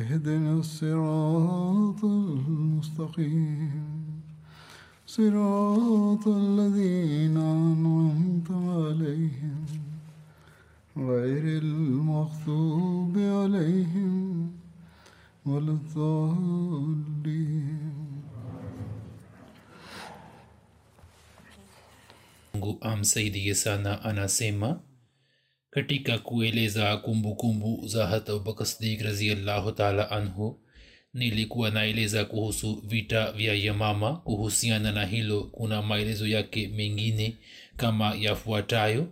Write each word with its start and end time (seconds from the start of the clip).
اهدنا 0.00 0.52
الصراط 0.62 2.04
المستقيم. 2.04 3.94
صراط 5.06 6.28
الذين 6.28 7.36
أنعمت 7.36 8.50
عليهم 8.50 9.64
غير 10.96 11.62
المغضوب 11.62 13.14
عليهم 13.18 14.50
ولا 15.46 15.72
الضالين. 15.78 16.94
Mungu 22.54 22.78
amsaidie 22.80 23.54
sana 23.54 24.02
anasema. 24.04 24.80
Katika 25.74 26.18
kueleza 26.18 26.96
kumbukumbu 26.96 27.86
za 27.86 28.06
hat 28.06 28.28
abubakar 28.30 28.66
sdik 28.66 29.00
raziallahu 29.00 29.72
taala 29.72 30.10
anhu 30.10 30.60
nilikuwa 31.14 31.70
naeleza 31.70 32.24
kuhusu 32.24 32.82
vita 32.86 33.32
vya 33.32 33.54
yamama 33.54 34.16
kuhusiana 34.16 34.92
na 34.92 35.06
hilo 35.06 35.42
kuna 35.42 35.82
maelezo 35.82 36.26
yake 36.26 36.68
mengine 36.68 37.36
kama 37.76 38.14
yafuatayo 38.20 39.08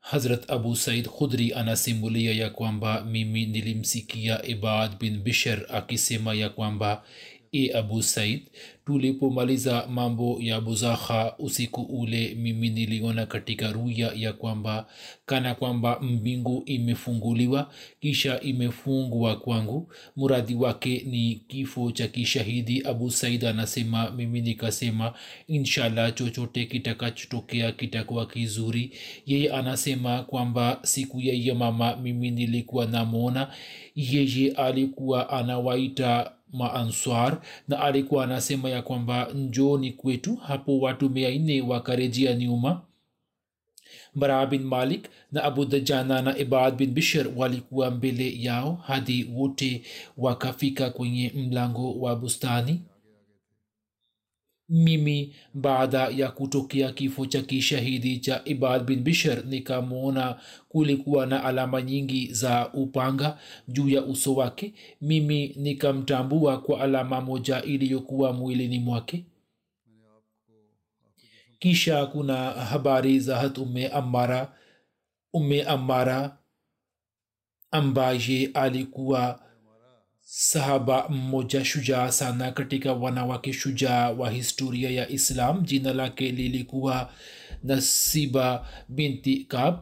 hazrat 0.00 0.50
abu 0.50 0.76
said 0.76 1.08
khudri 1.08 1.52
anasimulia 1.54 2.32
ya 2.32 2.50
kwamba 2.50 3.04
mimi 3.04 3.46
nilimsikia 3.46 4.46
ibad 4.46 4.98
bin 4.98 5.18
bishar 5.22 5.66
akisema 5.68 6.34
ya 6.34 6.48
kwamba 6.50 7.04
e 7.52 7.72
abu 7.72 8.02
said 8.02 8.40
tulipomaliza 8.90 9.86
mambo 9.90 10.38
ya 10.40 10.60
buzakha 10.60 11.34
usiku 11.38 11.80
ule 11.82 12.34
mimi 12.34 12.70
niliona 12.70 13.26
katika 13.26 13.72
ruya 13.72 14.12
ya 14.16 14.32
kwamba 14.32 14.86
kana 15.26 15.54
kwamba 15.54 16.00
mbingu 16.00 16.62
imefunguliwa 16.66 17.72
kisha 18.00 18.40
imefungwa 18.40 19.36
kwangu. 19.36 19.92
Muradi 20.16 20.54
wake 20.54 21.02
ni 21.06 21.34
kifo 21.48 21.92
cha 21.92 22.08
kishahidi 22.08 22.82
abu 22.82 23.10
said 23.10 23.44
anasema 23.44 24.10
mimi 24.10 24.40
nikasema 24.40 25.12
inshallah 25.48 26.14
chochote 26.14 26.64
kitakachotokea 26.64 27.72
kitakuwa 27.72 28.26
kizuri. 28.26 28.92
Yeye 29.26 29.52
anasema 29.52 30.22
kwamba 30.22 30.78
siku 30.82 31.20
yeye 31.20 31.54
mama 31.54 31.96
mimi 31.96 32.30
nilikuwa 32.30 32.86
namwona 32.86 33.50
yeye 33.96 34.52
alikuwa 34.52 35.30
anawaita 35.30 36.32
maanswar 36.52 37.40
na 37.68 37.80
alikuwa 37.80 38.24
anasema 38.24 38.70
ya 38.70 38.82
kwamba 38.82 39.28
njoni 39.34 39.92
kwetu 39.92 40.36
hapo 40.36 40.78
watu 40.80 41.10
mia 41.10 41.30
nne 41.38 41.60
wakarejea 41.62 42.34
nyuma. 42.34 42.82
Bara 44.14 44.46
bin 44.46 44.62
malik 44.62 45.08
na 45.32 45.44
abu 45.44 45.64
dajana 45.64 46.22
na 46.22 46.38
ibad 46.38 46.74
bin 46.76 46.90
bishir 46.90 47.28
walikuwa 47.36 47.90
mbele 47.90 48.42
yao 48.42 48.74
hadi 48.86 49.24
wote 49.34 49.82
wakafika 50.16 50.90
kwenye 50.90 51.32
mlango 51.34 52.00
wa 52.00 52.16
bustani 52.16 52.80
mimi 54.70 55.34
baada 55.54 55.98
ya 56.08 56.30
kutokea 56.30 56.92
kifo 56.92 57.26
cha 57.26 57.42
kishahidi 57.42 58.18
cha 58.18 58.42
ibad 58.44 58.84
bin 58.84 59.00
bishir 59.02 59.44
nikamwona 59.46 60.40
kulikuwa 60.68 61.26
na 61.26 61.44
alama 61.44 61.82
nyingi 61.82 62.32
za 62.32 62.72
upanga 62.72 63.38
juu 63.68 63.88
ya 63.88 64.02
uso 64.04 64.34
wake. 64.34 64.74
Mimi 65.00 65.54
nikamtambua 65.56 66.60
kwa 66.60 66.80
alama 66.80 67.20
moja 67.20 67.62
iliyokuwa 67.62 68.32
mwilini 68.32 68.78
mwake. 68.78 69.24
Kisha 71.58 72.06
kuna 72.06 72.36
habari 72.50 73.20
za 73.20 73.36
hat 73.38 73.58
ume 73.58 73.88
amara 73.88 74.52
ume 75.32 75.62
amara 75.62 76.38
ambaye 77.70 78.50
alikuwa 78.54 79.49
sahaba 80.32 81.08
mmoja 81.08 81.64
shujaa 81.64 82.10
sana 82.12 82.52
katika 82.52 82.92
wanawake 82.92 83.52
shujaa 83.52 84.10
wa 84.10 84.30
historia 84.30 84.90
ya 84.90 85.08
islam. 85.08 85.62
Jina 85.62 85.92
lake 85.92 86.30
lilikuwa 86.32 87.12
nasiba 87.64 88.66
binti 88.88 89.44
kab 89.48 89.78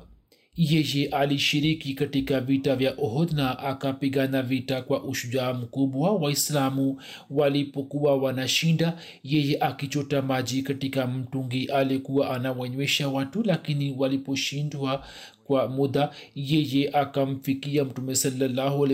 yeye 0.57 1.07
alishiriki 1.09 1.95
katika 1.95 2.41
vita 2.41 2.77
vya 2.77 2.95
ohod 2.99 3.33
na 3.33 3.59
akapigana 3.59 4.43
vita 4.43 4.83
kwa 4.83 5.05
ushujaa 5.05 5.53
mkubwa. 5.55 6.13
Waislamu 6.13 7.03
walipokuwa 7.31 8.17
wanashinda 8.17 8.99
yeye 9.25 9.57
akichota 9.61 10.23
maji 10.23 10.63
katika 10.63 11.07
mtungi 11.07 11.65
alikuwa 11.67 12.31
anawanywesha 12.37 13.09
watu 13.09 13.43
lakini 13.43 13.95
waliposhindwa 13.99 15.07
kwa 15.49 15.69
muda 15.69 16.11
yeye 16.35 16.91
akamfikia 16.93 17.85
mtume 17.85 18.15
salallahu 18.15 18.87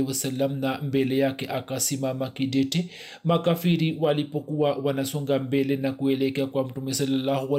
na 0.49 0.79
mbele 0.83 1.19
yake 1.19 1.47
akasimama 1.49 2.31
kidete. 2.31 2.89
Makafiri 3.25 3.97
walipokuwa 4.01 4.73
wanasonga 4.77 5.39
mbele 5.39 5.77
na 5.77 5.93
kuelekea 5.93 6.47
kwa 6.47 6.65
mtume 6.65 6.95
salallahu 6.95 7.59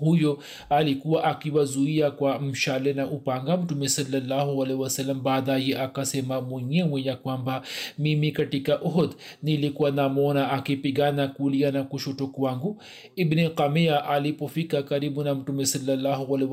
huyo 0.00 0.38
alikuwa 0.70 1.24
akiwazuia 1.24 2.10
kwa 2.10 2.38
mshale 2.40 2.92
na 2.92 3.06
upanga. 3.06 3.56
Mtume 3.56 3.88
salallahu 3.88 4.66
baadaye 5.14 5.78
akasema 5.78 6.40
mwenyewe 6.40 7.02
ya 7.02 7.16
kwamba 7.16 7.62
mimi 7.98 8.32
katika 8.32 8.82
uhud 8.82 9.10
nilikuwa 9.42 9.90
namwona 9.90 10.50
akipigana 10.52 11.28
kulia 11.28 11.70
na 11.72 11.82
kushoto 11.82 12.26
kwangu. 12.26 12.82
Ibni 13.16 13.50
kamia 13.50 14.04
alipofika 14.04 14.82
karibu 14.82 15.24
na 15.24 15.34
mtume 15.34 15.66
salallahu 15.66 16.34
alehi 16.34 16.52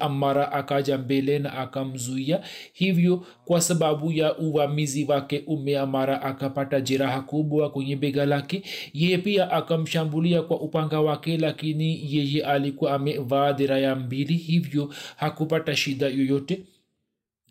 amara 0.00 0.52
aka 0.52 0.83
akaja 0.84 0.98
mbele 0.98 1.38
na 1.38 1.52
akamzuia 1.52 2.40
hivyo 2.72 3.26
kwa 3.44 3.60
sababu 3.60 4.12
ya 4.12 4.36
uvamizi 4.38 5.04
wake 5.04 5.42
umeamara 5.46 6.22
akapata 6.22 6.80
jeraha 6.80 7.20
kubwa 7.22 7.70
kwenye 7.70 7.96
bega 7.96 8.26
lake. 8.26 8.62
Yeye 8.92 9.18
pia 9.18 9.50
akamshambulia 9.50 10.42
kwa 10.42 10.60
upanga 10.60 11.00
wake 11.00 11.36
lakini 11.38 12.14
yeye 12.16 12.44
alikuwa 12.44 12.94
amevaa 12.94 13.52
diraya 13.52 13.94
mbili 13.96 14.34
hivyo 14.36 14.94
hakupata 15.16 15.76
shida 15.76 16.06
yoyote. 16.06 16.60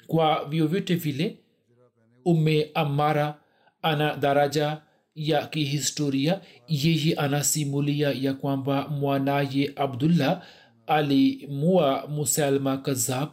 Kwa 0.08 0.46
vyovyote 0.50 0.96
vile 0.96 1.38
ume 2.26 2.70
amara 2.74 3.36
ana 3.82 4.16
daraja 4.16 4.82
ya 5.16 5.48
kihistoria. 5.48 6.42
Yeye 6.68 7.14
anasimulia 7.14 8.12
ya 8.12 8.34
kwamba 8.34 8.88
mwanaye 8.88 9.72
abdullah 9.76 10.42
alimua 10.88 12.08
musalma 12.08 12.78
kazab 12.78 13.30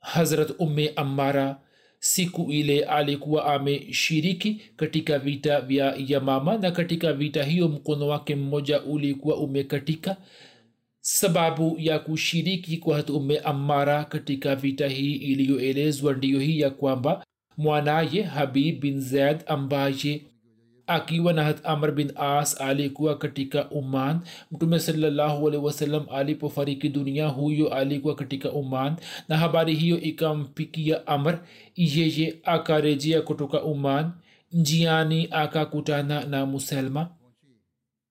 hazrat 0.00 0.50
umme 0.58 0.92
amara 0.96 1.60
siku 1.98 2.52
ile 2.52 2.84
alikuwa 2.84 3.54
ameshiriki 3.54 4.60
katika 4.76 5.18
vita 5.18 5.60
vya 5.60 5.94
yamama 6.06 6.58
na 6.58 6.70
katika 6.70 7.12
vita 7.12 7.44
hiyo 7.44 7.68
mkono 7.68 8.08
wake 8.08 8.34
mmoja 8.36 8.82
ulikuwa 8.82 9.36
umekatika. 9.36 10.16
Sababu 11.00 11.76
ya 11.78 11.98
kushiriki 11.98 12.76
kwa 12.76 12.96
hat 12.96 13.10
umme 13.10 13.38
amara 13.38 14.04
katika 14.04 14.56
vita 14.56 14.88
hii 14.88 15.14
iliyoelezwa 15.14 16.12
ndiyo 16.12 16.40
hii 16.40 16.60
ya 16.60 16.70
kwamba 16.70 17.24
mwanaye 17.56 18.22
habib 18.22 18.80
bin 18.80 19.00
zaid 19.00 19.38
ambaye 19.46 20.22
akiwa 20.90 21.32
na 21.32 21.44
hat 21.44 21.60
amr 21.66 21.92
bin 21.92 22.12
as 22.16 22.60
alikuwa 22.60 23.18
katika 23.18 23.70
uman 23.70 24.20
mtume 24.52 24.78
salallahu 24.80 25.48
alehi 25.48 25.64
wasallam 25.64 26.06
alipofariki 26.12 26.88
dunia 26.88 27.26
huyo 27.28 27.74
alikuwa 27.74 28.14
katika 28.14 28.52
uman 28.52 28.96
na 29.28 29.36
habari 29.36 29.74
hiyo 29.74 30.00
ikampikia 30.00 31.06
amr 31.06 31.38
yeye 31.76 32.34
akarejea 32.44 33.22
kutoka 33.22 33.62
uman 33.62 34.10
njiani 34.52 35.28
akakutana 35.30 36.24
na 36.24 36.46
muselma 36.46 37.08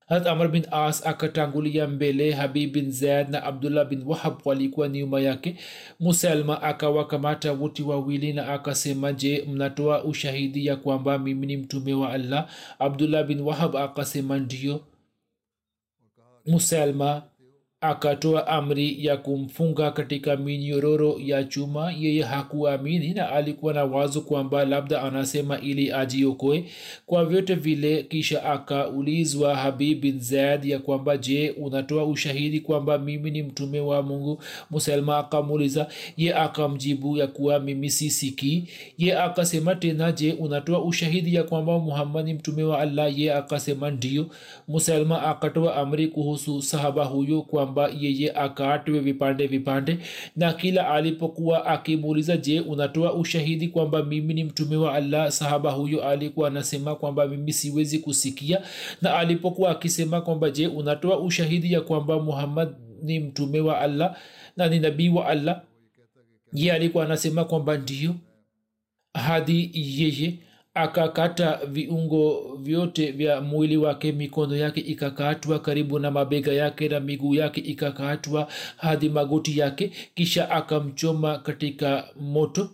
harat 0.10 0.28
amr 0.28 0.48
bin 0.48 0.66
as 0.72 1.06
akatangulia 1.08 1.88
mbele 1.88 2.32
habib 2.32 2.74
bin 2.74 2.92
zaid 2.92 3.30
na 3.30 3.44
abdullah 3.44 3.86
bin 3.86 4.04
wahab 4.06 4.42
walikuwa 4.46 4.88
nyuma 4.90 5.22
yake. 5.22 5.56
Muselma 6.00 6.62
akawakamata 6.62 7.52
wote 7.54 7.84
wawili 7.84 8.34
na 8.34 8.48
akasema 8.54 9.14
je 9.14 9.46
mnatoa 9.50 10.04
ushahidi 10.04 10.66
ya 10.66 10.76
kwamba 10.76 11.20
mimi 11.20 11.48
ni 11.48 11.58
mtume 11.58 11.94
wa 11.94 12.14
allah? 12.14 12.50
Abdullah 12.80 13.24
bin 13.24 13.40
wahab 13.42 13.76
akasema 13.76 14.38
ndio 14.40 14.82
muselma 16.46 17.24
akatoa 17.82 18.48
amri 18.48 19.06
ya 19.06 19.18
kumfunga 19.18 19.92
katika 19.92 20.38
minyororo 20.38 21.16
ya 21.26 21.44
chuma. 21.44 21.92
Yeye 22.00 22.24
hakuamini 22.24 23.14
na 23.14 23.30
alikuwa 23.32 23.74
na 23.74 23.86
wazo 23.86 24.22
kwamba 24.22 24.66
labda 24.66 25.02
anasema 25.02 25.60
ili 25.62 25.92
ajiokoe 25.92 26.66
kwa 27.06 27.26
vyote 27.26 27.56
vile. 27.56 28.04
Kisha 28.04 28.44
akaulizwa 28.44 29.56
habib 29.56 30.02
bin 30.02 30.20
zaid 30.20 30.66
ya 30.66 30.80
kwamba 30.80 31.18
je 31.18 31.50
unatoa 31.52 32.06
ushahidi 32.06 32.60
kwamba 32.60 32.98
mimi 32.98 33.32
ni 33.32 33.44
mtume 33.44 33.80
wa 33.80 34.02
mungu? 34.04 34.44
Muselma 34.72 35.18
akamuuliza. 35.18 35.88
Ye 36.18 36.36
akamjibu 36.36 37.18
ya 37.18 37.28
kuwa 37.28 37.60
mimi 37.60 37.90
sisiki 37.90 38.64
ye 38.98 39.18
akasema 39.20 39.76
tena 39.76 40.12
je 40.12 40.34
unatoa 40.34 40.84
ushahidi 40.84 41.36
ya 41.36 41.44
kwamba 41.44 41.80
muhammad 41.80 42.26
ni 42.26 42.34
mtume 42.34 42.64
wa 42.64 42.80
allah? 42.80 43.20
Ye 43.20 43.34
akasema 43.34 43.92
ndio. 43.92 44.26
Muselma 44.68 45.22
akatoa 45.24 45.76
amri 45.76 46.08
kuhusu 46.08 46.62
sahaba 46.62 47.06
huyo 47.06 47.42
kwa 47.42 47.69
kwamba 47.70 47.90
yeye 48.00 48.32
akatwe 48.32 49.00
vipande 49.00 49.48
vipande 49.48 49.98
na 50.36 50.54
kila 50.54 50.90
alipokuwa 50.90 51.66
akimuuliza 51.66 52.38
je 52.38 52.60
unatoa 52.60 53.14
ushahidi 53.14 53.68
kwamba 53.68 54.04
mimi 54.04 54.34
ni 54.34 54.44
mtume 54.44 54.76
wa 54.76 54.94
allah? 54.96 55.32
Sahaba 55.32 55.72
huyo 55.72 56.04
alikuwa 56.04 56.48
anasema 56.48 56.96
kwamba 56.96 57.28
mimi 57.28 57.54
siwezi 57.54 58.00
kusikia. 58.00 58.62
Na 59.02 59.18
alipokuwa 59.18 59.72
akisema 59.72 60.22
kwamba 60.22 60.50
je 60.50 60.68
unatoa 60.68 61.20
ushahidi 61.20 61.74
ya 61.74 61.82
kwamba 61.82 62.20
muhammad 62.20 62.70
ni 63.04 63.20
mtume 63.20 63.60
wa 63.60 63.80
allah 63.82 64.16
na 64.58 64.68
ni 64.68 64.80
nabii 64.80 65.10
wa 65.10 65.28
allah? 65.28 65.62
Ye 66.54 66.72
alikuwa 66.72 67.06
anasema 67.06 67.46
kwamba 67.46 67.78
ndio 67.78 68.16
hadi 69.14 69.72
yeye 69.74 70.34
akakata 70.80 71.60
viungo 71.66 72.56
vyote 72.62 73.12
vya 73.12 73.42
mwili 73.42 73.78
wake 73.78 74.12
mikono 74.12 74.56
yake 74.56 74.80
ikakatwa 74.82 75.60
karibu 75.60 76.00
na 76.00 76.12
mabega 76.12 76.54
yake 76.54 76.90
na 76.90 77.00
miguu 77.00 77.36
yake 77.36 77.62
ikakatwa 77.62 78.48
hadi 78.78 79.10
magoti 79.10 79.60
yake 79.60 79.92
kisha 80.16 80.50
akamchoma 80.52 81.38
katika 81.38 82.08
moto. 82.22 82.70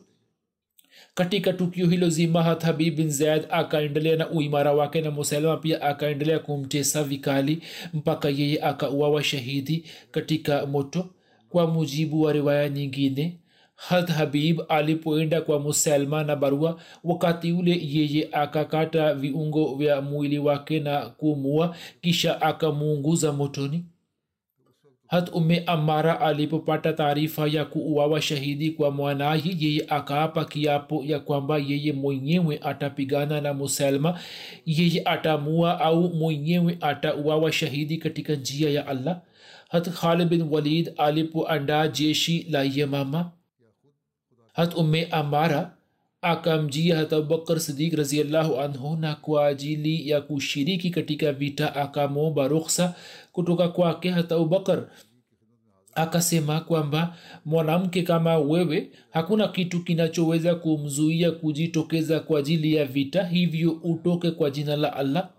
Katika 1.16 1.54
tukio 1.54 1.88
hilo 1.88 2.10
zima 2.10 2.44
habib 2.44 2.96
bin 2.96 3.10
zaid 3.10 3.44
akaendelea 3.50 4.16
na 4.16 4.30
uimara 4.30 4.74
wake 4.74 5.02
na 5.02 5.12
musalama 5.12 5.58
pia 5.58 5.82
akaendelea 5.82 6.40
kumtesa 6.40 7.04
vikali 7.04 7.62
mpaka 7.94 8.30
yeye 8.30 8.62
akauawa 8.64 9.24
shahidi 9.24 9.86
katika 10.12 10.66
moto. 10.66 11.10
Kwa 11.50 11.68
mujibu 11.68 12.22
wa 12.22 12.34
riwaya 12.34 12.70
nyingine 12.70 13.38
had 13.76 14.12
habib 14.12 14.62
alipoenda 14.70 15.42
kwa 15.42 15.60
musalma 15.60 16.24
na 16.24 16.36
barua 16.36 16.82
wakati 17.04 17.52
ule 17.52 17.80
yeye 17.84 18.30
akakata 18.32 19.14
viungo 19.14 19.76
vya 19.76 20.02
mwili 20.02 20.40
wake 20.40 20.80
na 20.80 21.10
kumua 21.10 21.76
kisha 22.02 22.42
akamuunguza 22.42 23.32
motoni. 23.32 23.86
Hat 25.08 25.30
ume 25.34 25.64
amara 25.66 26.22
alipopata 26.22 26.94
taarifa 26.94 27.48
ya 27.48 27.66
kuuawa 27.66 28.22
shahidi 28.22 28.72
kwa 28.72 28.92
mwanahi 28.92 29.58
yeye 29.66 29.86
akaapa 29.90 30.46
kiapo 30.46 31.04
ya 31.06 31.20
kwamba 31.20 31.58
yeye 31.58 31.94
mwenyewe 31.94 32.60
atapigana 32.64 33.42
na 33.42 33.54
musalma. 33.54 34.20
Yeye 34.66 35.02
atamua 35.06 35.80
au 35.82 36.10
mwenyewe 36.14 36.78
atauawa 36.82 37.52
shahidi 37.52 37.98
katika 37.98 38.34
njia 38.36 38.70
ya 38.70 38.88
allah. 38.88 39.22
Hat 39.70 39.90
khalid 39.90 40.28
bin 40.30 40.42
walid 40.42 40.94
alipoandaa 40.98 41.88
jeshi 41.88 42.46
la 42.50 42.64
yamama 42.64 43.32
hat 44.56 44.76
umme 44.78 45.06
amara 45.12 45.78
akamjia 46.22 46.98
hata 46.98 47.18
abubakar 47.18 47.60
sidik 47.60 47.94
raziallahu 47.94 48.60
anhu 48.60 48.96
na 48.96 49.16
kwa 49.16 49.48
ajili 49.48 50.10
ya 50.10 50.22
kushiriki 50.22 50.90
katika 50.90 51.32
vita 51.34 51.76
akamwomba 51.76 52.48
rukhsa 52.48 52.96
kutoka 53.32 53.68
kwake 53.68 54.10
hata 54.10 54.36
abubakar 54.36 54.88
akasema 55.96 56.60
kwamba 56.60 57.16
mwanamke 57.46 58.02
kama 58.04 58.38
wewe 58.38 58.90
hakuna 59.10 59.48
kitu 59.48 59.84
kinachoweza 59.84 60.56
kumzuia 60.56 61.32
kujitokeza 61.32 62.20
kwa 62.20 62.40
ajili 62.40 62.74
ya 62.76 62.86
vita 62.86 63.24
hivyo 63.24 63.72
utoke 63.84 64.32
kwa 64.32 64.50
jina 64.50 64.76
la 64.76 64.94
allah. 64.96 65.30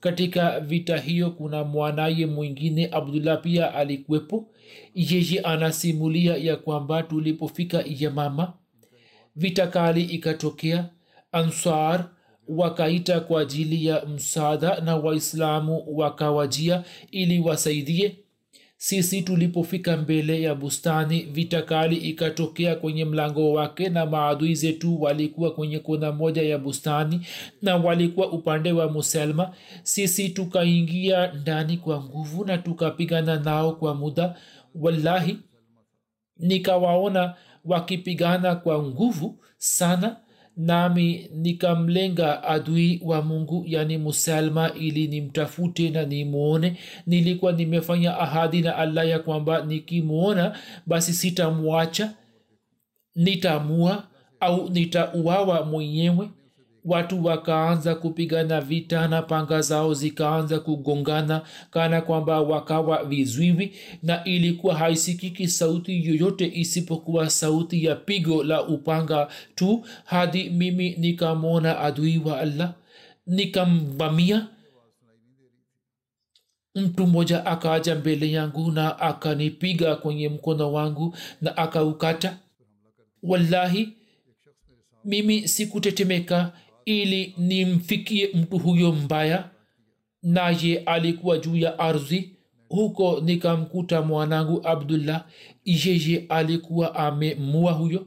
Katika 0.00 0.60
vita 0.60 0.96
hiyo 0.96 1.30
kuna 1.30 1.64
mwanaye 1.64 2.26
mwingine 2.26 2.88
abdullah 2.92 3.42
pia 3.42 3.74
alikuwepo 3.74 4.48
yeye 4.94 5.40
anasimulia 5.40 6.36
ya 6.36 6.56
kwamba 6.56 7.02
tulipofika 7.02 7.84
yamama 7.86 8.52
vita 9.36 9.66
kali 9.66 10.02
ikatokea. 10.04 10.88
Ansar 11.32 12.08
wakaita 12.48 13.20
kwa 13.20 13.40
ajili 13.40 13.86
ya 13.86 14.06
msaada 14.06 14.80
na 14.80 14.96
waislamu 14.96 15.84
wakawajia 15.86 16.84
ili 17.10 17.40
wasaidie. 17.40 18.16
Sisi 18.76 19.22
tulipofika 19.22 19.96
mbele 19.96 20.42
ya 20.42 20.54
bustani 20.54 21.20
vita 21.22 21.62
kali 21.62 21.96
ikatokea 21.96 22.74
kwenye 22.76 23.04
mlango 23.04 23.52
wake 23.52 23.88
na 23.88 24.06
maadui 24.06 24.54
zetu 24.54 25.02
walikuwa 25.02 25.50
kwenye 25.54 25.78
kona 25.78 26.12
moja 26.12 26.42
ya 26.42 26.58
bustani 26.58 27.20
na 27.62 27.76
walikuwa 27.76 28.32
upande 28.32 28.72
wa 28.72 28.90
muselma. 28.92 29.54
Sisi 29.82 30.28
tukaingia 30.28 31.32
ndani 31.32 31.76
kwa 31.76 32.04
nguvu 32.04 32.44
na 32.44 32.58
tukapigana 32.58 33.36
nao 33.40 33.72
kwa 33.72 33.94
muda 33.94 34.36
wallahi 34.80 35.38
nikawaona 36.36 37.34
wakipigana 37.64 38.54
kwa 38.54 38.82
nguvu 38.82 39.38
sana 39.56 40.16
nami 40.56 41.30
nikamlenga 41.34 42.42
adui 42.42 43.00
wa 43.04 43.22
mungu 43.22 43.64
yani 43.66 43.98
musalma 43.98 44.72
ili 44.74 45.06
nimtafute 45.06 45.90
na 45.90 46.04
nimwone 46.04 46.76
nilikuwa 47.06 47.52
nimefanya 47.52 48.18
ahadi 48.18 48.60
na 48.62 48.76
allah 48.76 49.08
ya 49.08 49.18
kwamba 49.18 49.62
nikimwona 49.64 50.58
basi 50.86 51.12
sitamwacha 51.12 52.14
nitamua 53.14 54.08
au 54.40 54.68
nitauawa 54.70 55.64
mwenyewe 55.64 56.30
watu 56.84 57.24
wakaanza 57.24 57.94
kupigana 57.94 58.60
vita 58.60 59.08
na 59.08 59.22
panga 59.22 59.60
zao 59.60 59.94
zikaanza 59.94 60.60
kugongana 60.60 61.42
kana 61.70 62.00
kwamba 62.00 62.40
wakawa 62.40 63.04
vizuivi 63.04 63.72
na 64.02 64.24
ilikuwa 64.24 64.74
haisikiki 64.74 65.48
sauti 65.48 66.06
yoyote 66.06 66.50
isipokuwa 66.54 67.30
sauti 67.30 67.84
ya 67.84 67.96
pigo 67.96 68.44
la 68.44 68.62
upanga 68.66 69.28
tu 69.54 69.86
hadi 70.04 70.50
mimi 70.50 70.90
nikamwona 70.98 71.80
adui 71.80 72.18
wa 72.24 72.40
allah 72.40 72.74
nikamvamia. 73.26 74.46
Mtu 76.74 77.06
mmoja 77.06 77.46
akaja 77.46 77.94
mbele 77.94 78.32
yangu 78.32 78.72
na 78.72 78.98
akanipiga 78.98 79.96
kwenye 79.96 80.28
mkono 80.28 80.72
wangu 80.72 81.16
na 81.40 81.56
akaukata. 81.56 82.38
Wallahi 83.22 83.92
mimi 85.04 85.48
sikutetemeka 85.48 86.52
ili 86.88 87.34
nimfikie 87.38 88.28
mtu 88.34 88.58
huyo 88.58 88.92
mbaya 88.92 89.50
naye 90.22 90.78
alikuwa 90.78 91.38
juu 91.38 91.56
ya 91.56 91.78
ardhi. 91.78 92.36
Huko 92.68 93.20
nikamkuta 93.24 94.02
mwanangu 94.02 94.60
abdullah 94.68 95.24
yeye 95.64 96.24
alikuwa 96.28 96.94
amemua 96.94 97.72
huyo. 97.72 98.06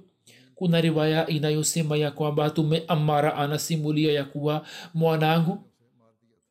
Kuna 0.56 0.82
riwaya 0.82 1.28
inayosema 1.28 1.98
ya 1.98 2.12
kwamba 2.12 2.50
tume 2.50 2.84
amara 2.88 3.36
anasimulia 3.36 4.12
ya 4.14 4.24
kuwa 4.26 4.66
mwanangu 4.94 5.58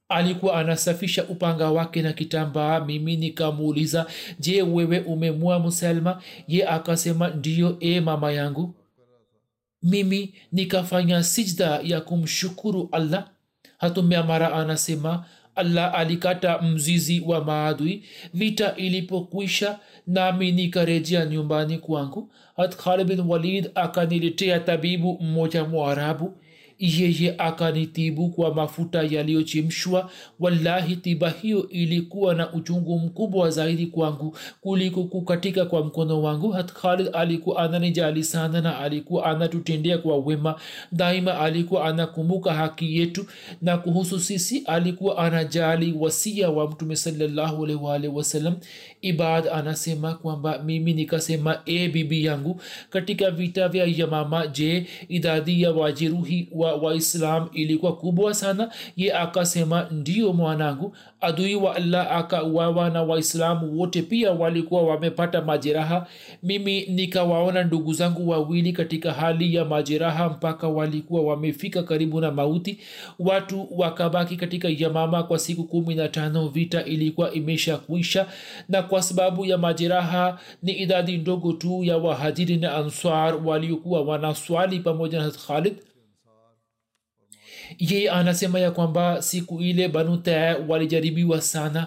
alikuwa 0.08 0.54
anasafisha 0.60 1.25
upanga 1.25 1.70
wake 1.70 2.02
na 2.02 2.12
kitambaa. 2.12 2.80
Mimi 2.84 3.16
nikamuuliza 3.16 4.06
je 4.38 4.62
wewe 4.62 5.00
umemua 5.00 5.58
msalma 5.58 6.22
ye 6.49 6.66
akasema 6.68 7.28
ndiyo 7.28 7.76
e 7.80 8.00
mama 8.00 8.32
yangu 8.32 8.75
mimi 9.82 10.34
nikafanya 10.52 11.22
sijda 11.22 11.80
ya 11.82 12.00
kumshukuru 12.00 12.88
allah. 12.92 13.28
Hatumia 13.78 14.22
mara 14.22 14.52
anasema 14.52 15.25
allah 15.54 15.94
alikata 15.94 16.62
mzizi 16.62 17.20
wa 17.26 17.44
maadui. 17.44 18.04
Vita 18.34 18.76
ilipokwisha 18.76 19.78
nami 20.06 20.52
nikarejea 20.52 21.26
nyumbani 21.26 21.78
kwangu. 21.78 22.32
Hat 22.56 22.76
khalid 22.76 23.06
bin 23.06 23.20
walid 23.20 23.70
akaniletea 23.75 24.60
tabibu 24.60 25.18
mmoja 25.20 25.64
mwarabu 25.64 26.39
yeye 26.80 27.34
akanitibu 27.38 28.28
kwa 28.28 28.54
mafuta 28.54 29.02
yaliyochemshwa. 29.02 30.10
Wallahi 30.40 30.96
tiba 30.96 31.30
hiyo 31.30 31.68
ilikuwa 31.68 32.34
na 32.34 32.52
uchungu 32.52 32.99
mkubwa 32.99 33.50
zaidi 33.50 33.87
kwangu 33.87 34.37
kuliko 34.60 35.04
kukatika 35.04 35.64
kwa 35.64 35.84
mkono 35.84 36.22
wangu. 36.22 36.50
Hat 36.50 36.72
alikuwa 37.12 37.62
ananijali 37.62 38.25
sana 38.25 38.60
na 38.60 38.78
alikuwa 38.78 39.25
anatutendea 39.26 39.99
kwa 39.99 40.18
wema. 40.18 40.54
Daima 40.92 41.38
alikuwa 41.40 41.84
anakumbuka 41.84 42.54
haki 42.54 42.99
yetu. 42.99 43.26
Na 43.62 43.76
kuhusu 43.78 44.20
sisi 44.20 44.62
alikuwa 44.66 45.18
anajali 45.18 45.94
wasia 45.99 46.50
wa 46.50 46.70
mtume 46.70 46.96
salallahu 46.96 47.64
alaihi 47.64 48.52
ibad 49.02 49.49
anasema 49.49 50.14
kwamba 50.14 50.58
mimi 50.58 50.92
nikasema 50.92 51.58
e 51.66 51.88
bibi 51.88 52.25
yangu 52.25 52.60
katika 52.90 53.30
vita 53.30 53.68
vya 53.68 53.84
yamama 53.87 54.46
je 54.46 54.87
idadi 55.08 55.62
ya 55.62 55.70
wajeruhi 55.72 56.49
wa 56.52 56.69
waislam 56.74 57.48
ilikuwa 57.52 57.96
kubwa 57.96 58.34
sana. 58.34 58.70
Ye 58.96 59.12
akasema 59.14 59.86
ndio 59.90 60.32
mwanangu. 60.32 60.96
Adui 61.20 61.54
wa 61.54 61.76
allah 61.76 62.16
akauawa 62.16 62.90
na 62.90 63.02
waislamu 63.02 63.78
wote 63.78 64.02
pia 64.02 64.32
walikuwa 64.32 64.82
wamepata 64.82 65.42
majeraha. 65.42 66.06
Mimi 66.42 66.86
nikawaona 66.86 67.64
ndugu 67.64 67.92
zangu 67.92 68.28
wawili 68.28 68.72
katika 68.72 69.12
hali 69.12 69.54
ya 69.54 69.64
majeraha 69.64 70.28
mpaka 70.28 70.68
walikuwa 70.68 71.22
wamefika 71.22 71.82
karibu 71.82 72.20
na 72.20 72.30
mauti. 72.30 72.78
Watu 73.18 73.68
wakabaki 73.70 74.36
katika 74.36 74.68
yamama 74.78 75.22
kwa 75.22 75.38
siku 75.38 75.64
kumi 75.64 75.94
na 75.94 76.08
tano. 76.08 76.48
Vita 76.48 76.84
ilikuwa 76.84 77.32
imesha 77.32 77.76
kuisha 77.76 78.26
na 78.68 78.82
kwa 78.82 79.02
sababu 79.02 79.46
ya 79.46 79.58
majeraha 79.58 80.38
ni 80.62 80.72
idadi 80.72 81.18
ndogo 81.18 81.52
tu 81.52 81.84
ya 81.84 81.96
wahajiri 81.96 82.56
na 82.56 82.74
answar 82.76 83.46
waliokuwa 83.46 84.02
wanaswali 84.02 84.80
pamoja 84.80 85.18
na 85.22 85.30
khalid 85.30 85.74
yeye 87.78 88.10
anasema 88.10 88.60
ya 88.60 88.70
kwamba 88.70 89.22
siku 89.22 89.60
ile 89.60 89.88
banu 89.88 90.16
taa 90.16 90.56
walijaribiwa 90.68 91.40
sana. 91.40 91.86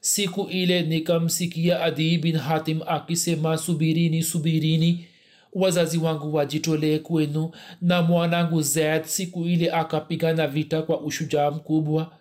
Siku 0.00 0.42
ile 0.50 0.82
nikamsikia 0.82 1.80
adii 1.82 2.18
bin 2.18 2.36
hatim 2.36 2.80
akisema 2.86 3.56
subirini 3.58 4.22
subirini 4.22 5.06
wazazi 5.52 5.98
wangu 5.98 6.34
wajitolee 6.34 6.98
kwenu. 6.98 7.50
Na 7.82 8.02
mwanangu 8.02 8.62
zaid 8.62 9.04
siku 9.04 9.44
ile 9.44 9.70
akapigana 9.72 10.46
vita 10.46 10.82
kwa 10.82 11.00
ushujaa 11.00 11.50
mkubwa 11.50 12.12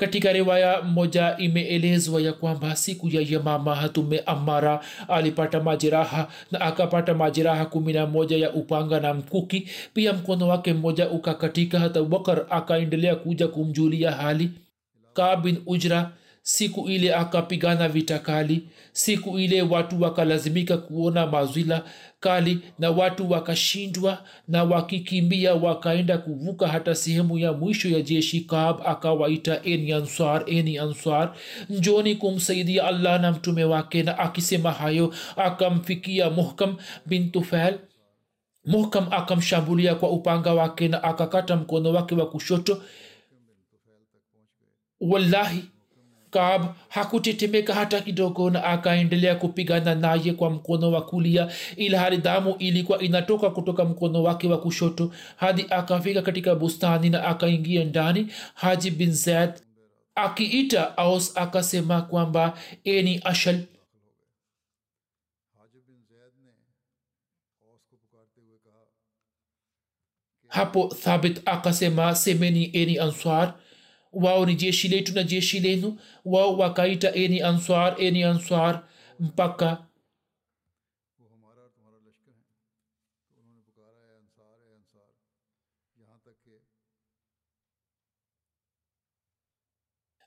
katika 0.00 0.32
riwaya 0.32 0.82
moja 0.82 1.36
imeelezwa 1.38 2.20
ya 2.22 2.32
kwamba 2.32 2.76
siku 2.76 3.08
ya 3.08 3.20
yamama 3.28 3.74
hatume 3.74 4.18
amara 4.26 4.80
alipata 5.08 5.60
majeraha 5.60 6.28
na 6.50 6.60
akapata 6.60 7.14
majeraha 7.14 7.66
kumi 7.66 7.92
na 7.92 8.06
moja 8.06 8.36
ya 8.36 8.52
upanga 8.52 9.00
na 9.00 9.14
mkuki. 9.14 9.68
Pia 9.94 10.12
mkono 10.12 10.48
wake 10.48 10.72
mmoja 10.72 11.08
ukakatika 11.10 11.78
hata 11.80 12.00
abubakar 12.00 12.46
akaendelea 12.50 13.16
kuja 13.16 13.48
kumjulia 13.48 14.10
hali. 14.12 14.50
Kab 15.12 15.42
bin 15.42 15.62
ujra 15.66 16.10
siku 16.52 16.88
ile 16.88 17.14
akapigana 17.14 17.88
vita 17.88 18.18
kali 18.18 18.68
siku 18.92 19.38
ile 19.38 19.62
watu 19.62 20.02
wakalazimika 20.02 20.76
kuona 20.78 21.26
mazwila 21.26 21.84
kali 22.20 22.58
na 22.78 22.90
watu 22.90 23.30
wakashindwa 23.30 24.24
na 24.48 24.64
wakikimbia 24.64 25.54
wakaenda 25.54 26.18
kuvuka 26.18 26.68
hata 26.68 26.94
sehemu 26.94 27.38
ya 27.38 27.52
mwisho 27.52 27.88
ya 27.88 28.00
jeshi 28.02 28.40
kab 28.40 28.80
akawaita 28.86 29.62
eni 29.64 29.92
answar 29.92 30.44
eni 30.46 30.78
answar 30.78 31.34
njoni 31.68 32.14
kumsaidia 32.14 32.84
allah 32.84 33.20
na 33.20 33.32
mtume 33.32 33.64
wake. 33.64 34.02
Na 34.02 34.18
akisema 34.18 34.72
hayo 34.72 35.14
akamfikia 35.36 36.30
muhkam 36.30 36.76
bin 37.06 37.30
tufail. 37.30 37.78
Muhkam 38.66 39.06
akamshambulia 39.10 39.94
kwa 39.94 40.10
upanga 40.10 40.54
wake 40.54 40.88
na 40.88 41.02
akakata 41.02 41.56
mkono 41.56 41.92
wake 41.92 42.14
wa 42.14 42.30
kushoto. 42.30 42.82
Wallahi 45.00 45.64
kab 46.30 46.64
hakutetemeka 46.88 47.74
hata 47.74 48.00
kidogo 48.00 48.50
na 48.50 48.64
akaendelea 48.64 49.34
kupigana 49.34 49.94
naye 49.94 50.32
kwa 50.32 50.50
mkono 50.50 50.90
wa 50.92 51.02
kulia 51.06 51.48
ila 51.76 51.98
hali 52.00 52.16
damu 52.16 52.56
ilikuwa 52.58 52.98
inatoka 53.02 53.50
kutoka 53.50 53.84
mkono 53.84 54.22
wake 54.22 54.48
wa 54.48 54.58
kushoto 54.60 55.12
hadi 55.36 55.66
akafika 55.70 56.22
katika 56.22 56.54
bustani 56.54 57.10
na 57.10 57.24
akaingia 57.24 57.84
ndani. 57.84 58.26
Haji 58.54 58.90
bin 58.90 59.12
zaid 59.12 59.50
akiita 60.14 60.96
aus 60.98 61.36
akasema 61.36 62.02
kwamba 62.02 62.58
eni 62.84 63.20
ashal 63.24 63.58
hapo 70.48 70.88
thabit 70.88 71.40
akasema 71.44 72.14
semeni 72.14 72.64
eni 72.72 72.98
answar 72.98 73.54
wao 74.12 74.46
ni 74.46 74.54
jeshi 74.54 74.88
letu 74.88 75.14
na 75.14 75.22
jeshi 75.22 75.60
lenu. 75.60 75.98
Wao 76.24 76.56
wakaita 76.56 77.12
ee 77.14 77.24
eni 77.24 77.42
answar 77.42 77.96
ee 77.98 78.06
eni 78.06 78.22
answar 78.24 78.82
mpaka 79.20 79.86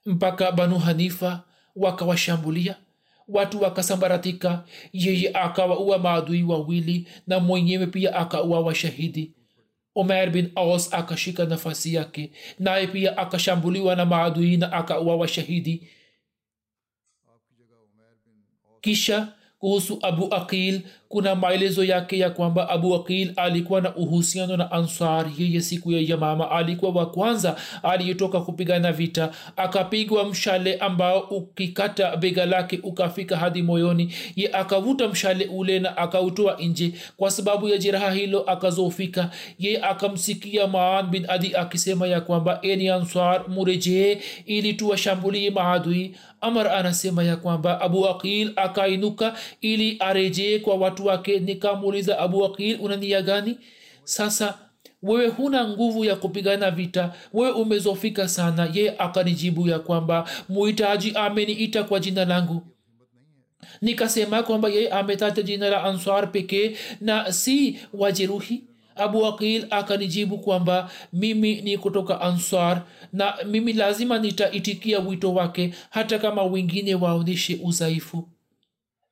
mpaka 0.06 0.52
banu 0.52 0.80
hanifa 0.80 1.44
wakawashambulia. 1.76 2.76
Watu 3.28 3.62
wakasambaratika. 3.62 4.64
Yeye 4.94 5.32
akawaua 5.34 5.98
maadui 6.00 6.44
wawili 6.44 7.08
na 7.28 7.40
mwenyewe 7.40 7.88
pia 7.88 8.16
akauawa 8.16 8.76
shahidi 8.76 9.32
umer 9.96 10.30
bin 10.32 10.52
aus 10.56 10.94
akashika 10.94 11.46
nafasi 11.46 11.94
yake 11.94 12.32
naye 12.60 12.88
pia 12.88 13.18
akashambuliwa 13.18 13.96
na 13.96 14.06
maadui 14.06 14.58
na 14.58 14.72
akauawa 14.74 15.28
shahidi. 15.28 15.88
Kisha 18.82 19.34
kuhusu 19.60 20.00
abu 20.02 20.34
aqil 20.36 20.82
kuna 21.14 21.36
maelezo 21.36 21.84
yake 21.84 22.18
ya 22.20 22.30
kwamba 22.30 22.70
abu 22.70 22.92
waqil 22.92 23.34
alikuwa 23.36 23.82
na 23.82 23.96
uhusiano 23.96 24.58
na 24.58 24.72
ansar. 24.72 25.26
Yeye 25.38 25.62
siku 25.62 25.92
ya 25.92 26.02
yamama 26.02 26.52
alikuwa 26.52 26.92
wa 26.92 27.06
kwanza 27.06 27.56
aliyetoka 27.84 28.42
kupigana 28.42 28.92
vita. 28.92 29.32
Akapigwa 29.58 30.26
mshale 30.26 30.76
ambao 30.76 31.20
ukikata 31.20 32.18
bega 32.18 32.46
lake 32.46 32.80
ukafika 32.84 33.38
hadi 33.38 33.62
moyoni. 33.64 34.14
Ye 34.36 34.50
akavuta 34.54 35.08
mshale 35.08 35.46
ule 35.46 35.80
na 35.80 35.98
akautoa 35.98 36.58
nje. 36.60 36.94
Kwa 37.18 37.32
sababu 37.32 37.70
ya 37.70 37.78
jeraha 37.78 38.12
hilo 38.12 38.42
akazofika 38.42 39.30
ye 39.60 39.82
akamsikia 39.82 40.68
maan 40.68 41.08
bin 41.08 41.26
adi 41.30 41.56
akisema 41.56 42.08
ya 42.08 42.22
kwamba 42.22 42.60
eni 42.62 42.90
ansar 42.90 43.44
murejee 43.50 44.18
ili 44.46 44.74
tuwashambulie 44.74 45.50
maadui. 45.50 46.16
Amar 46.42 46.68
anasema 46.68 47.24
ya 47.24 47.36
kwamba 47.36 47.82
abu 47.82 48.08
aqil 48.08 48.52
akainuka 48.56 49.34
ili 49.62 49.96
arejee 50.00 50.60
kwa 50.60 50.76
watu 50.76 51.03
wake 51.06 51.40
nikamuuliza 51.40 52.20
abu 52.20 52.40
wakil 52.40 52.80
una 52.82 52.98
gani? 53.22 53.58
Sasa 54.04 54.58
wewe 55.04 55.28
huna 55.28 55.68
nguvu 55.68 56.06
ya 56.06 56.16
kupigana 56.16 56.72
vita. 56.72 57.14
Wewe 57.34 57.52
umezofika 57.52 58.28
sana. 58.28 58.70
Ye 58.74 58.96
akanijibu 58.98 59.68
ya 59.68 59.80
kwamba 59.80 60.30
muhitaji 60.50 61.12
ameniita 61.16 61.84
kwa 61.84 62.00
jina 62.00 62.26
langu. 62.26 62.62
Nikasema 63.82 64.44
kwamba 64.44 64.70
yeye 64.70 64.90
ametaja 64.90 65.42
jina 65.44 65.70
la 65.70 65.84
answar 65.84 66.32
pekee 66.32 66.76
na 67.02 67.32
si 67.34 67.80
wajeruhi. 67.94 68.64
Abu 68.96 69.22
wakil 69.22 69.66
akanijibu 69.70 70.38
kwamba 70.38 70.92
mimi 71.14 71.62
ni 71.62 71.78
kutoka 71.78 72.22
answar 72.22 72.82
na 73.14 73.34
mimi 73.46 73.74
lazima 73.74 74.20
nitaitikia 74.20 75.00
wito 75.00 75.34
wake 75.34 75.74
hata 75.90 76.20
kama 76.20 76.44
wengine 76.44 76.96
waonyeshe 76.96 77.60
udhaifu 77.64 78.30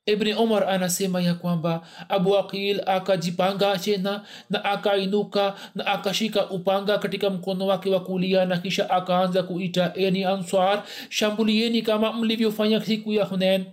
ibni 0.06 0.34
omar 0.34 0.70
anasema 0.70 1.22
ya 1.22 1.34
kwamba 1.34 1.82
abu 2.10 2.38
aqil 2.38 2.82
akajipanga 2.86 3.78
tena 3.78 4.24
na 4.50 4.64
akainuka 4.66 5.56
na 5.76 5.86
akashika 5.86 6.50
upanga 6.50 6.98
katika 6.98 7.30
mkono 7.30 7.68
wake 7.68 7.90
wa 7.90 8.00
kulia 8.00 8.46
na 8.46 8.58
kisha 8.58 8.90
akaanza 8.90 9.44
kuita 9.44 9.94
eni 9.96 10.24
answar 10.26 10.84
shambulieni 11.10 11.82
kama 11.82 12.14
mlivyofanya 12.14 12.82
siku 12.82 13.14
ya 13.14 13.26
hunen 13.26 13.66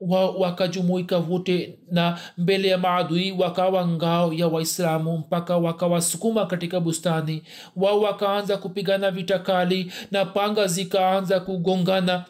wao 0.00 0.34
wakajumuika 0.38 1.18
wote 1.18 1.78
na 1.90 2.18
mbele 2.38 2.68
ya 2.68 2.78
maadui 2.78 3.32
wakawa 3.32 3.88
ngao 3.88 4.32
ya 4.32 4.46
waislamu 4.48 5.18
mpaka 5.18 5.56
wakawasukuma 5.56 6.46
katika 6.46 6.80
bustani. 6.80 7.42
Wao 7.76 8.00
wakaanza 8.00 8.56
kupigana 8.56 9.10
vita 9.10 9.38
kali 9.38 9.92
na 10.10 10.24
panga 10.24 10.66
zikaanza 10.66 11.40
kugongana 11.40 12.24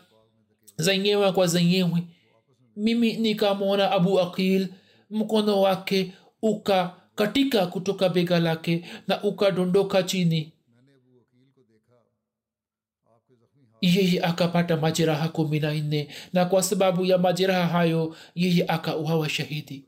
zenyewe 0.77 1.33
kwa 1.33 1.47
zenyewe 1.47 2.03
mimi 2.81 3.13
nikamwona 3.17 3.91
abu 3.91 4.21
aqil 4.21 4.69
mkono 5.11 5.61
wake 5.61 6.13
ukakatika 6.43 7.67
kutoka 7.67 8.09
bega 8.09 8.41
lake 8.41 8.85
na 9.09 9.23
ukadondoka 9.23 10.03
chini. 10.03 10.53
Yeye 13.81 14.21
akapata 14.23 14.77
majeraha 14.77 15.29
kumi 15.29 15.61
na 15.61 15.75
nne 15.75 16.09
na 16.33 16.45
kwa 16.45 16.63
sababu 16.63 17.05
ya 17.05 17.19
majeraha 17.19 17.67
hayo 17.67 18.17
yeye 18.35 18.65
akauawa 18.69 19.29
shahidi 19.29 19.85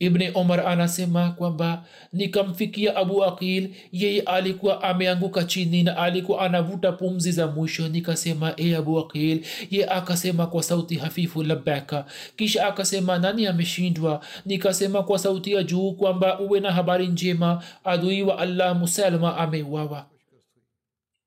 ibni 0.00 0.30
omar 0.34 0.60
anasema 0.66 1.30
kwamba 1.30 1.84
nikamfikia 2.12 2.96
abu 2.96 3.24
aqil 3.24 3.70
yeye 3.92 4.20
alikuwa 4.20 4.82
ameanguka 4.82 5.44
chini 5.44 5.82
na 5.82 5.96
alikuwa 5.96 6.40
anavuta 6.40 6.92
pumzi 6.92 7.32
za 7.32 7.46
mwisho. 7.46 7.88
Nikasema 7.88 8.54
e 8.56 8.74
abu 8.74 8.98
aqil 8.98 9.44
ye 9.70 9.86
akasema 9.90 10.46
kwa 10.46 10.62
sauti 10.62 10.94
hafifu 10.96 11.42
labaka 11.42 12.04
kisha 12.36 12.66
akasema 12.66 13.18
nani 13.18 13.46
ameshindwa? 13.46 14.24
Nikasema 14.46 15.02
kwa 15.02 15.18
sauti 15.18 15.52
ya 15.52 15.62
juu 15.62 15.92
kwamba 15.92 16.40
uwe 16.40 16.60
na 16.60 16.72
habari 16.72 17.06
njema 17.06 17.62
adui 17.84 18.22
wa 18.22 18.38
allah 18.38 18.76
musalma 18.76 19.36
ameuawa. 19.36 20.06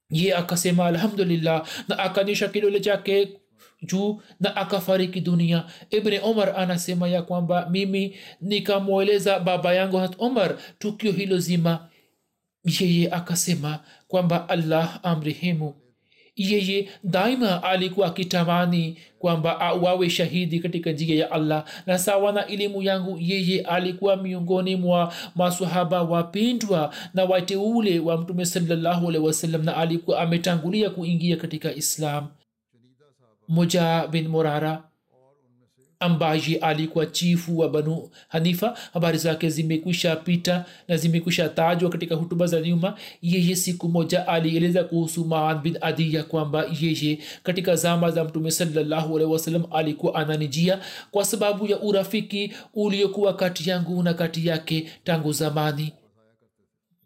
Ye 0.09 0.35
akasema 0.35 0.85
alhamdulillah 0.85 1.67
na 1.87 1.99
akanisha 1.99 2.47
kidole 2.47 2.79
chake 2.79 3.40
juu 3.81 4.21
na 4.39 4.55
akafariki 4.55 5.21
dunia. 5.21 5.63
Ibni 5.89 6.19
omar 6.23 6.53
anasema 6.57 7.07
ya 7.09 7.21
kwamba 7.21 7.67
mimi 7.69 8.15
nikamweleza 8.41 9.39
baba 9.39 9.73
yangu 9.73 9.97
hat 9.97 10.15
omar 10.19 10.57
tukio 10.79 11.11
hilo 11.11 11.37
zima. 11.39 11.87
Yeye 12.79 13.11
akasema 13.11 13.79
kwamba 14.07 14.49
allah 14.49 14.99
amrehemu. 15.03 15.73
Yeye 16.35 16.89
daima 17.03 17.63
alikuwa 17.63 18.07
akitamani 18.07 18.97
kwamba 19.19 19.73
wawe 19.73 20.09
shahidi 20.09 20.59
katika 20.59 20.91
njia 20.91 21.15
ya 21.15 21.31
allah. 21.31 21.65
Na 21.85 21.97
sawa 21.97 22.31
na 22.31 22.47
elimu 22.47 22.81
yangu 22.81 23.17
yeye 23.19 23.61
alikuwa 23.61 24.17
miongoni 24.17 24.75
mwa 24.75 25.13
masahaba 25.35 26.01
wapindwa 26.03 26.93
na 27.13 27.23
wateule 27.25 27.99
wa 27.99 28.17
mtume 28.17 28.45
salallahu 28.45 29.09
alehi 29.09 29.57
na 29.65 29.77
alikuwa 29.77 30.19
ametangulia 30.21 30.89
kuingia 30.89 31.37
katika 31.37 31.73
islam 31.75 32.27
moja 33.51 34.07
bin 34.07 34.27
morara 34.27 34.83
ambaye 35.99 36.55
alikuwa 36.61 37.05
chifu 37.05 37.57
wa 37.59 37.69
banu 37.69 38.09
hanifa. 38.27 38.77
Habari 38.93 39.17
zake 39.17 39.49
zimekwisha 39.49 40.15
pita 40.15 40.65
na 40.87 40.97
zimekwisha 40.97 41.49
tajwa 41.49 41.89
katika 41.89 42.15
hutuba 42.15 42.47
za 42.47 42.61
nyuma. 42.61 42.97
Yeye 43.21 43.55
siku 43.55 43.89
moja 43.89 44.27
alieleza 44.27 44.83
kuhusu 44.83 45.25
maan 45.25 45.59
bin 45.61 45.77
adiya 45.81 46.23
kwamba 46.23 46.65
yeye 46.81 47.19
katika 47.43 47.75
zama 47.75 48.11
za 48.11 48.23
mtume 48.23 48.51
sawasalam 48.51 49.63
alikuwa 49.71 50.15
ananijia 50.15 50.79
kwa 51.11 51.25
sababu 51.25 51.67
ya 51.67 51.79
urafiki 51.79 52.53
uliokuwa 52.73 53.33
kati 53.33 53.69
yangu 53.69 54.03
na 54.03 54.13
kati 54.13 54.47
yake 54.47 54.89
tangu 55.03 55.31
zamani. 55.31 55.93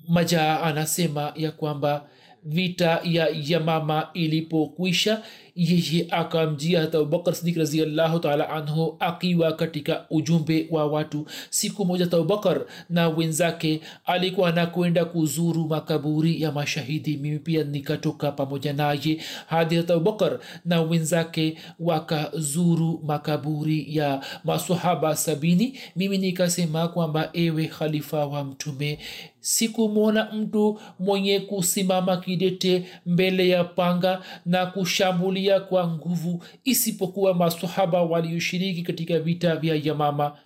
Majaa 0.08 0.60
anasema 0.62 1.34
ya 1.36 1.52
kwamba 1.52 2.10
vita 2.46 3.00
ya 3.04 3.30
yamama 3.44 4.10
ilipokwisha 4.14 5.22
yeye 5.56 6.08
akamjia 6.12 6.82
hata 6.82 6.98
abubakar 6.98 7.36
sidik 7.36 7.58
raziallahu 7.58 8.20
taala 8.20 8.50
anhu 8.50 8.96
akiwa 9.00 9.54
katika 9.54 10.06
ujumbe 10.10 10.68
wa 10.72 10.86
watu. 10.88 11.26
Siku 11.50 11.86
moja 11.86 12.06
abubakar 12.06 12.62
na 12.90 13.10
wenzake 13.10 13.82
alikuwa 14.06 14.50
anakwenda 14.50 15.06
kuzuru 15.06 15.68
makaburi 15.68 16.42
ya 16.42 16.52
mashahidi. 16.52 17.18
Mimi 17.18 17.40
pia 17.40 17.64
nikatoka 17.64 18.32
pamoja 18.32 18.74
naye. 18.74 19.18
Hadi 19.48 19.76
hata 19.76 19.94
abubakar 19.94 20.40
na 20.66 20.82
wenzake 20.82 21.58
wakazuru 21.80 23.02
makaburi 23.06 23.86
ya 23.98 24.22
masahaba 24.44 25.16
sabini. 25.16 25.80
Mimi 25.96 26.18
nikasema 26.18 26.88
kwamba 26.88 27.30
ewe 27.34 27.66
khalifa 27.68 28.26
wa 28.26 28.44
mtume 28.44 29.00
sikumwona 29.40 30.32
mtu 30.34 30.80
mwenye 31.00 31.40
kusimama 31.40 32.18
kidete 32.18 32.86
mbele 33.06 33.50
ya 33.50 33.64
panga 33.64 34.22
na 34.46 34.66
kushambulia 34.66 35.45
kwa 35.60 35.88
nguvu 35.88 36.44
isipokuwa 36.64 37.34
masahaba 37.34 38.02
walioshiriki 38.02 38.82
katika 38.84 39.20
vita 39.20 39.56
vya 39.56 39.76
yamama. 39.84 40.38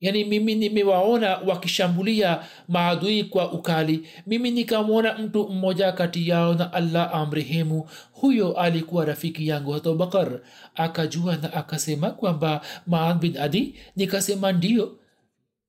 Yaani 0.00 0.24
mimi 0.24 0.54
nimewaona 0.54 1.36
wakishambulia 1.38 2.44
maadui 2.68 3.24
kwa 3.24 3.52
ukali. 3.52 4.08
Mimi 4.26 4.50
nikamwona 4.50 5.18
mtu 5.18 5.48
mmoja 5.48 5.92
kati 5.92 6.28
yao 6.28 6.54
na 6.54 6.72
allah 6.72 7.14
amrehemu. 7.14 7.88
Huyo 8.12 8.52
alikuwa 8.52 9.04
rafiki 9.04 9.48
yangu 9.48 9.72
hata 9.72 9.88
abubakar 9.90 10.40
akajua 10.74 11.36
na 11.36 11.52
akasema 11.52 12.10
kwamba 12.10 12.60
maan 12.86 13.18
bin 13.18 13.36
adi 13.36 13.74
nikasema 13.96 14.52
ndio 14.52 14.96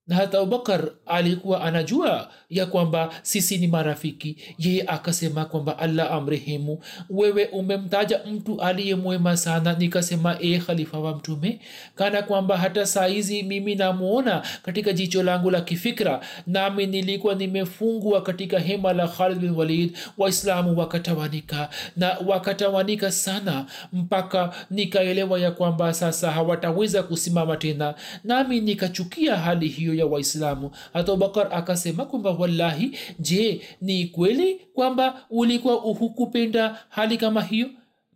na 0.08 0.16
hata 0.16 0.40
abubakar 0.40 0.90
alikuwa 1.06 1.62
anajua 1.64 2.30
ya 2.50 2.66
kwamba 2.66 3.10
sisi 3.22 3.58
ni 3.58 3.68
marafiki. 3.68 4.38
Yeye 4.58 4.84
akasema 4.88 5.46
kwamba 5.46 5.80
allah 5.80 6.12
amrehemu. 6.12 6.80
Wewe 7.10 7.46
umemtaja 7.46 8.20
mtu 8.32 8.62
aliye 8.62 8.96
mwema 8.96 9.38
sana. 9.38 9.74
Nikasema 9.80 10.38
e 10.40 10.60
khalifa 10.60 11.00
wa 11.00 11.16
mtume 11.16 11.60
kana 11.96 12.22
kwamba 12.22 12.58
hata 12.58 12.86
saizi 12.86 13.44
mimi 13.44 13.76
namwona 13.76 14.44
katika 14.64 14.94
jicho 14.94 15.24
langu 15.24 15.52
la 15.52 15.62
kifikra 15.62 16.22
nami 16.48 16.86
nilikuwa 16.88 17.36
nimefungwa 17.36 18.22
katika 18.22 18.60
hema 18.60 18.94
la 18.94 19.08
khalid 19.08 19.40
bin 19.40 19.50
walid 19.52 19.98
waislamu 20.18 20.78
wakatawanika 20.80 21.70
na 21.98 22.18
wakatawanika 22.26 23.12
sana 23.12 23.66
mpaka 23.94 24.54
nikaelewa 24.70 25.40
ya 25.40 25.52
kwamba 25.52 25.94
sasa 25.94 26.32
hawataweza 26.32 27.04
kusimama 27.04 27.58
tena. 27.58 27.96
Nami 28.24 28.62
nikachukia 28.62 29.36
hali 29.38 29.68
hiyo 29.68 29.91
ya 29.94 30.06
waislamu. 30.06 30.72
Hata 30.94 31.12
abubakar 31.12 31.48
akasema 31.54 32.06
kwamba 32.06 32.32
wallahi 32.32 32.98
je 33.20 33.62
ni 33.82 34.06
kweli 34.08 34.56
kwamba 34.74 35.26
ulikuwa 35.30 35.74
hukupenda 35.76 36.78
hali 36.90 37.18
kama 37.18 37.42
hiyo? 37.42 37.70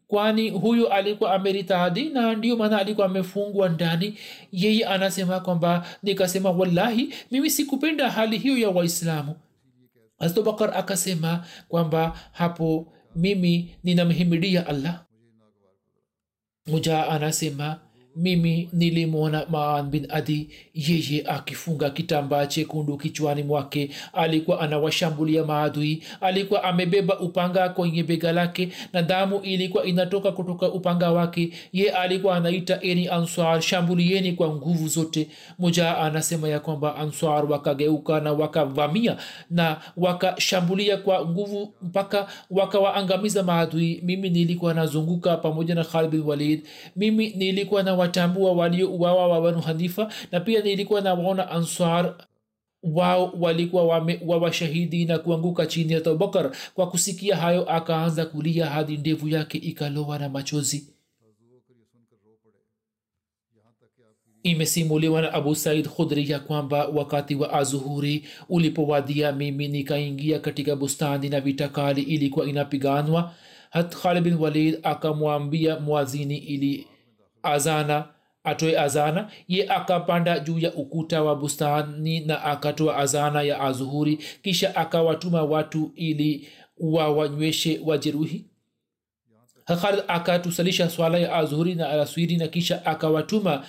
Kwani 0.07 0.49
huyu 0.49 0.87
alikuwa 0.89 1.33
ameritadi 1.33 2.09
na 2.09 2.33
ndio 2.35 2.57
maana 2.57 2.77
alikuwa 2.79 3.05
amefungwa 3.07 3.69
ndani? 3.69 4.17
Yeye 4.51 4.85
anasema 4.85 5.39
kwamba 5.39 5.85
nikasema 6.03 6.51
wallahi 6.51 7.13
mimi 7.31 7.49
sikupenda 7.49 8.09
hali 8.09 8.37
hiyo 8.37 8.57
ya 8.57 8.69
waislamu. 8.69 9.35
Abubakar 10.19 10.77
akasema 10.77 11.45
kwamba 11.67 12.19
hapo 12.31 12.93
mimi 13.15 13.75
ninamhimidia 13.83 14.67
allah. 14.67 15.05
Muja 16.67 17.07
anasema 17.07 17.79
mimi 18.15 18.69
nilimwona 18.73 19.45
maan 19.49 19.89
bin 19.89 20.07
adi 20.09 20.49
yeye 20.73 21.23
akifunga 21.27 21.89
kitambaa 21.89 22.45
chekundu 22.45 22.97
kichwani 22.97 23.43
mwake. 23.43 23.89
Alikuwa 24.13 24.59
anawashambulia 24.59 25.43
maadui 25.43 26.03
alikuwa 26.21 26.63
amebeba 26.63 27.19
upanga 27.19 27.69
kwenye 27.69 28.03
bega 28.03 28.31
lake 28.31 28.69
na 28.93 29.01
damu 29.01 29.39
ilikuwa 29.41 29.85
inatoka 29.85 30.31
kutoka 30.31 30.71
upanga 30.71 31.11
wake. 31.11 31.49
Ye 31.73 31.91
alikuwa 31.91 32.35
anaita 32.37 32.81
eni 32.81 33.07
answar 33.07 33.61
shambulieni 33.61 34.33
kwa 34.33 34.49
nguvu 34.49 34.87
zote. 34.87 35.27
Moja 35.59 35.97
anasema 35.97 36.49
ya 36.49 36.59
kwamba 36.59 36.95
answar 36.95 37.45
wakageuka 37.51 38.19
na 38.19 38.33
wakavamia 38.33 39.17
na 39.51 39.77
wakashambulia 39.97 40.97
kwa 40.97 41.25
nguvu 41.25 41.73
mpaka 41.81 42.27
wakawaangamiza 42.51 43.43
maadui. 43.43 44.01
Mimi 44.03 44.29
nilikuwa 44.29 44.73
nazunguka 44.73 45.37
pamoja 45.37 45.75
na 45.75 45.83
khalid 45.83 46.21
walid. 46.25 46.61
Mimi 46.95 47.29
nilikuwa 47.29 47.83
na 47.83 47.95
watambua 48.05 48.51
waliouawa 48.51 49.27
wa 49.27 49.41
banu 49.41 49.61
hanifa 49.61 50.13
na 50.31 50.39
pia 50.39 50.61
nilikuwa 50.61 51.01
nawaona 51.01 51.49
ansar 51.51 52.15
wao 52.83 53.33
walikuwa 53.39 53.83
wamewawa 53.83 54.37
washahidi 54.43 55.05
na 55.05 55.19
kuanguka 55.19 55.65
chini 55.65 55.93
ya 55.93 55.99
abubakar 55.99 56.51
kwa 56.73 56.89
kusikia 56.89 57.35
hayo 57.35 57.69
akaanza 57.69 58.25
kulia 58.25 58.65
hadi 58.65 58.97
ndevu 58.97 59.29
yake 59.29 59.57
ikalowa 59.57 60.19
na 60.19 60.29
machozi. 60.29 60.87
Imesimuliwa 64.43 65.21
na 65.21 65.33
abu 65.33 65.55
said 65.55 65.87
khudri 65.87 66.29
ya 66.29 66.39
kwamba 66.39 66.87
wakati 66.87 67.35
wa 67.35 67.53
azuhuri 67.53 68.25
ulipowadia 68.49 69.31
mimi 69.31 69.67
nikaingia 69.67 70.39
katika 70.39 70.75
bustani 70.75 71.29
na 71.29 71.41
vita 71.41 71.67
kali 71.67 72.01
ilikuwa 72.01 72.45
inapiganwa. 72.45 73.33
Hat 73.69 73.95
khalid 73.95 74.23
bin 74.23 74.33
walid 74.33 74.79
akamwambia 74.83 75.79
mwazini 75.79 76.37
ili 76.37 76.87
azana 77.45 78.07
atoe 78.43 78.79
azana 78.79 79.29
ye 79.47 79.67
akapanda 79.69 80.39
juu 80.39 80.59
ya 80.59 80.73
ukuta 80.73 81.23
wa 81.23 81.35
bustani 81.35 82.19
na 82.19 82.43
akatoa 82.43 82.97
azana 82.97 83.41
ya 83.41 83.61
azuhuri 83.61 84.19
kisha 84.43 84.75
akawatuma 84.75 85.43
watu 85.43 85.91
ili 85.95 86.47
wawanyweshe 86.77 87.81
wajeruhi. 87.85 88.45
Khalid 89.81 90.03
akatusalisha 90.07 90.89
swala 90.89 91.17
ya 91.17 91.35
azuhuri 91.35 91.75
na 91.75 91.89
alaswiri 91.89 92.37
na 92.37 92.47
kisha 92.47 92.85
akawatuma 92.85 93.63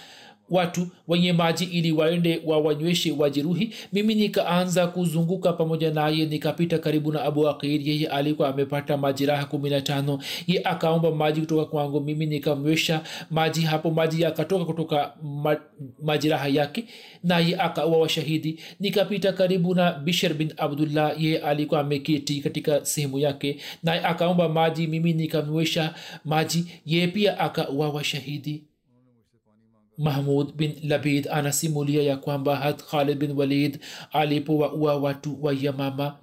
watu 0.50 0.88
wenye 1.09 1.32
maji 1.32 1.64
ili 1.64 1.92
waende 1.92 2.42
wawanyweshe 2.44 3.12
wajeruhi. 3.12 3.74
Mimi 3.92 4.14
nikaanza 4.14 4.87
kuzunguka 4.87 5.52
pamoja 5.52 5.90
naye 5.90 6.26
nikapita 6.26 6.78
karibu 6.78 7.12
na 7.12 7.22
abu 7.22 7.48
akir 7.48 7.88
yeye 7.88 8.06
alikuwa 8.06 8.48
amepata 8.48 8.96
majeraha 8.96 9.44
kumi 9.44 9.70
na 9.70 9.80
tano. 9.80 10.18
Ye 10.46 10.61
akaomba 10.64 11.11
maji 11.14 11.40
kutoka 11.40 11.64
kwangu. 11.64 12.00
Mimi 12.00 12.26
nikamnywesha 12.26 13.00
maji 13.30 13.61
hapo. 13.62 13.90
Maji 13.90 14.22
yakatoka 14.22 14.64
kutoka 14.64 15.12
ma, 15.22 15.56
majeraha 16.02 16.48
yake 16.48 16.85
naye 17.24 17.56
akaua 17.56 17.98
washahidi. 17.98 18.59
Nikapita 18.80 19.32
karibu 19.32 19.74
na 19.74 19.92
bishar 19.92 20.35
bin 20.35 20.52
abdullah. 20.56 21.22
Yeye 21.22 21.38
alikuwa 21.38 21.80
ameketi 21.80 22.40
katika 22.40 22.85
sehemu 22.85 23.18
yake 23.18 23.56
naye 23.82 24.00
akaomba 24.04 24.48
maji. 24.48 24.87
Mimi 24.87 25.12
nikamnywesha 25.12 25.94
maji. 26.24 26.64
Ye 26.87 27.06
pia 27.09 27.38
akaua 27.38 27.88
washahidi 27.88 28.62
mahmud 29.98 30.52
bin 30.56 30.74
labid 30.82 31.28
anasimulia 31.28 32.02
ya 32.02 32.16
kwamba 32.16 32.56
hat 32.56 32.82
khalid 32.82 33.18
bin 33.18 33.30
walid 33.32 33.78
alipowaua 34.12 34.96
watu 34.96 35.44
wa 35.44 35.52
yamama. 35.61 36.16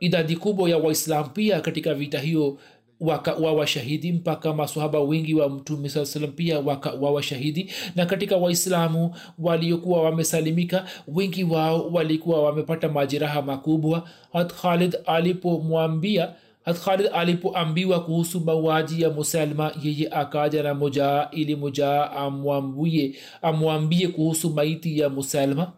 Idadi 0.00 0.36
kubwa 0.36 0.70
ya 0.70 0.78
waislam 0.78 1.28
pia 1.30 1.60
katika 1.60 1.94
vita 1.94 2.18
hiyo 2.18 2.58
wakawa 3.00 3.52
washahidi 3.52 4.12
mpaka 4.12 4.54
masahaba 4.54 5.00
wengi 5.00 5.34
wa 5.34 5.48
mtume 5.48 5.88
saa 5.88 6.04
salam 6.06 6.32
pia 6.32 6.60
wakawa 6.60 7.10
washahidi. 7.10 7.70
Na 7.96 8.06
katika 8.06 8.36
waislamu 8.36 9.14
waliokuwa 9.38 10.02
wamesalimika 10.02 10.84
wengi 11.08 11.44
wao 11.44 11.88
walikuwa 11.90 12.42
wamepata 12.42 12.88
majeraha 12.88 13.42
makubwa. 13.42 14.08
Hat 14.32 14.52
khalid 14.54 14.96
alipomwambia 15.06 16.34
hat 16.68 16.78
khalid 16.84 17.08
alipoambiwa 17.12 18.00
kuhusu 18.04 18.40
mauaji 18.40 19.02
ya 19.02 19.10
musalma 19.10 19.72
yeye 19.82 20.08
akaja 20.10 20.62
na 20.62 20.74
mujaa 20.74 21.28
ili 21.30 21.56
mujaa 21.56 22.10
amwambie 23.42 24.08
kuhusu 24.08 24.50
maiti 24.50 24.98
ya 24.98 25.08
musalma 25.08 25.72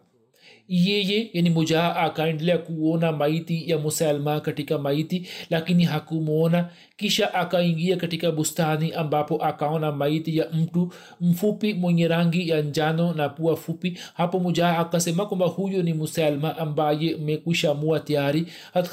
yeye 0.71 1.29
yani 1.33 1.49
mujaa 1.49 1.95
akaendelea 1.95 2.57
kuona 2.57 3.11
maiti 3.11 3.69
ya 3.69 3.77
musalma 3.77 4.39
katika 4.39 4.77
maiti 4.77 5.27
lakini 5.49 5.83
hakumwona 5.83 6.69
kisha 6.97 7.33
akaingia 7.33 7.97
katika 7.97 8.31
bustani 8.31 8.93
ambapo 8.93 9.43
akaona 9.45 9.91
maiti 9.91 10.37
ya 10.37 10.49
mtu 10.49 10.93
mfupi 11.21 11.73
mwenye 11.73 12.07
rangi 12.07 12.49
ya 12.49 12.61
njano 12.61 13.13
na 13.13 13.29
pua 13.29 13.55
fupi. 13.55 13.97
Hapo 14.13 14.39
mujaa 14.39 14.77
akasema 14.77 15.25
kwamba 15.25 15.45
huyu 15.45 15.83
ni 15.83 15.93
musalma 15.93 16.57
ambaye 16.57 17.15
mekwisha 17.17 17.73
mua 17.73 17.99
tayari. 17.99 18.45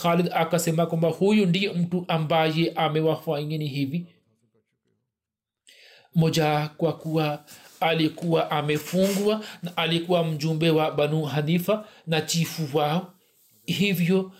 Khalid 0.02 0.30
akasema 0.34 0.86
kwamba 0.86 1.08
huyu 1.08 1.46
ndiye 1.46 1.72
mtu 1.72 2.04
ambaye 2.08 2.72
amewafanyeni 2.76 3.66
hivi. 3.66 4.06
Mujaa 6.14 6.68
kwa 6.68 6.92
kuwa 6.92 7.44
alikuwa 7.80 8.50
amefungwa 8.50 9.44
na 9.62 9.76
alikuwa 9.76 10.24
mjumbe 10.24 10.70
wa 10.70 10.90
banu 10.90 11.22
hanifa 11.22 11.84
na 12.06 12.20
chifu 12.20 12.76
wao. 12.78 13.12
Hivyo 13.66 14.32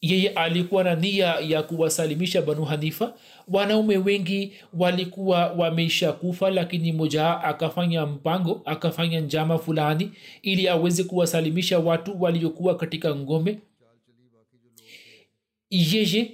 yeye 0.00 0.28
alikuwa 0.28 0.84
na 0.84 0.94
nia 0.94 1.26
ya 1.26 1.62
kuwasalimisha 1.62 2.42
banu 2.42 2.64
hanifa. 2.64 3.14
Wanaume 3.48 3.96
wengi 3.96 4.52
walikuwa 4.74 5.46
wameisha 5.46 6.12
kufa 6.12 6.50
lakini 6.50 6.92
mojaa 6.92 7.40
akafanya 7.42 8.06
mpango 8.06 8.62
akafanya 8.64 9.20
njama 9.20 9.58
fulani 9.58 10.10
ili 10.42 10.68
aweze 10.68 11.04
kuwasalimisha 11.04 11.78
watu 11.78 12.22
waliokuwa 12.22 12.76
katika 12.76 13.14
ngome. 13.16 13.58
Yeye 15.70 16.30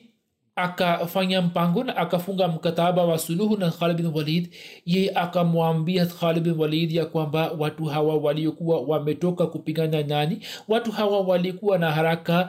akafanya 0.58 1.42
mpango 1.42 1.84
na 1.84 1.96
akafunga 1.96 2.48
mkataba 2.48 3.04
wa 3.04 3.18
suluhu 3.18 3.56
na 3.56 3.70
khalid 3.70 4.06
walid. 4.14 4.54
Ye 4.86 5.10
akamwambia 5.14 6.06
khalid 6.06 6.42
bin 6.42 6.52
walid 6.58 6.92
ya 6.92 7.06
kwamba 7.06 7.52
watu 7.58 7.84
hawa 7.84 8.16
waliokuwa 8.16 8.80
wametoka 8.80 9.46
kupigana 9.46 10.02
nani? 10.02 10.38
Watu 10.68 10.92
hawa 10.92 11.20
walikuwa 11.20 11.78
na 11.78 11.90
haraka 11.92 12.48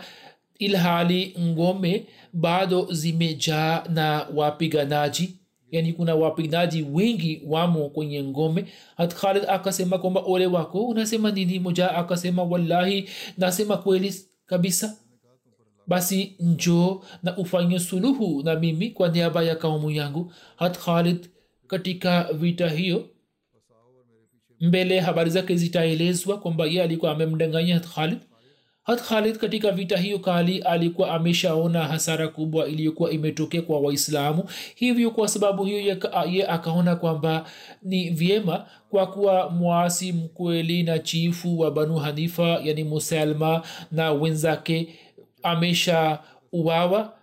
ilhali 0.60 1.36
ngome 1.40 2.06
bado 2.34 2.88
zimejaa 2.92 3.84
na 3.90 4.28
wapiganaji. 4.36 5.36
Yani 5.72 5.94
kuna 5.94 6.16
wapiganaji 6.16 6.82
wengi 6.94 7.42
wamo 7.48 7.90
kwenye 7.90 8.24
ngome. 8.24 8.66
Hat 8.98 9.16
khalid 9.16 9.44
akasema 9.48 9.98
kwamba 9.98 10.22
ole 10.26 10.48
wako 10.48 10.84
unasema 10.86 11.32
nini? 11.32 11.60
Moja 11.60 11.96
akasema 11.96 12.44
wallahi 12.44 13.10
nasema 13.38 13.78
kweli 13.78 14.16
kabisa 14.46 14.96
basi 15.90 16.36
njoo 16.40 17.02
na 17.24 17.38
ufanye 17.38 17.80
suluhu 17.80 18.44
na 18.44 18.56
mimi 18.56 18.90
kwa 18.90 19.10
niaba 19.10 19.44
ya 19.44 19.56
kaumu 19.56 19.92
yangu 19.92 20.32
hat 20.56 20.78
khalid 20.80 21.30
katika 21.68 22.24
vita 22.34 22.70
hiyo. 22.70 23.06
Mbele 24.62 25.00
habari 25.00 25.30
zake 25.30 25.56
zitaelezwa 25.56 26.40
kwamba 26.40 26.66
ye 26.66 26.84
alikuwa 26.84 27.12
amemdanganya 27.12 27.74
hat 27.74 27.88
khalid. 27.88 28.20
Hat 28.84 29.02
khalid 29.02 29.38
katika 29.38 29.72
vita 29.72 29.98
hiyo 29.98 30.20
kali 30.20 30.60
alikuwa 30.60 31.12
ameshaona 31.12 31.84
hasara 31.88 32.28
kubwa 32.28 32.68
iliyokuwa 32.68 33.12
imetokea 33.12 33.62
kwa 33.62 33.80
waislamu. 33.80 34.44
Hivyo 34.76 35.12
kwa 35.12 35.28
sababu 35.28 35.66
hiyo 35.66 35.98
ye 36.32 36.48
akaona 36.48 36.96
kwamba 36.96 37.46
ni 37.84 38.10
vyema 38.10 38.66
kwa 38.90 39.08
kuwa 39.08 39.50
mwasi 39.50 40.12
mkweli 40.14 40.84
na 40.84 41.00
chifu 41.00 41.60
wa 41.60 41.72
banu 41.72 41.96
hanifa 41.98 42.60
yani 42.64 42.84
musalma 42.84 43.62
na 43.92 44.12
wenzake 44.12 44.88
amesha 45.44 46.20
uwawa 46.52 47.14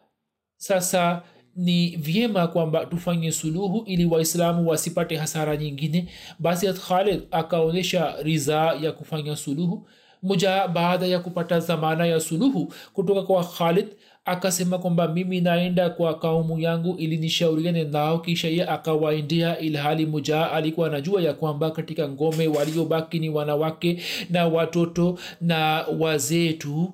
sasa 0.56 1.22
ni 1.56 1.96
vyema 1.96 2.46
kwamba 2.46 2.86
tufanye 2.86 3.32
suluhu 3.32 3.82
ili 3.86 4.04
waislamu 4.04 4.68
wasipate 4.68 5.16
hasara 5.16 5.56
nyingine. 5.56 6.08
Basi 6.38 6.72
khalid 6.72 7.22
akaonyesha 7.30 8.14
ridhaa 8.22 8.74
ya 8.74 8.92
kufanya 8.92 9.36
suluhu. 9.36 9.86
Moja 10.22 10.68
baada 10.68 11.06
ya 11.06 11.18
kupata 11.18 11.60
zamana 11.60 12.06
ya 12.06 12.20
suluhu 12.20 12.72
kutoka 12.92 13.22
kwa 13.22 13.44
khalid 13.44 13.86
akasema 14.24 14.78
kwamba 14.78 15.08
mimi 15.08 15.40
naenda 15.40 15.90
kwa 15.90 16.18
kaumu 16.18 16.58
yangu 16.58 16.96
ili 16.98 17.16
nishauriane 17.16 17.84
nao. 17.84 18.18
Kisha 18.18 18.48
ye 18.48 18.66
akawaendea 18.68 19.58
ilhali 19.58 20.06
mujaa 20.06 20.50
alikuwa 20.50 20.86
anajua 20.88 21.22
ya 21.22 21.32
kwamba 21.34 21.70
katika 21.70 22.08
ngome 22.08 22.48
waliobaki 22.48 23.18
ni 23.18 23.28
wanawake 23.28 24.02
na 24.30 24.46
watoto 24.46 25.18
na 25.40 25.84
wazee 25.98 26.52
tu 26.52 26.92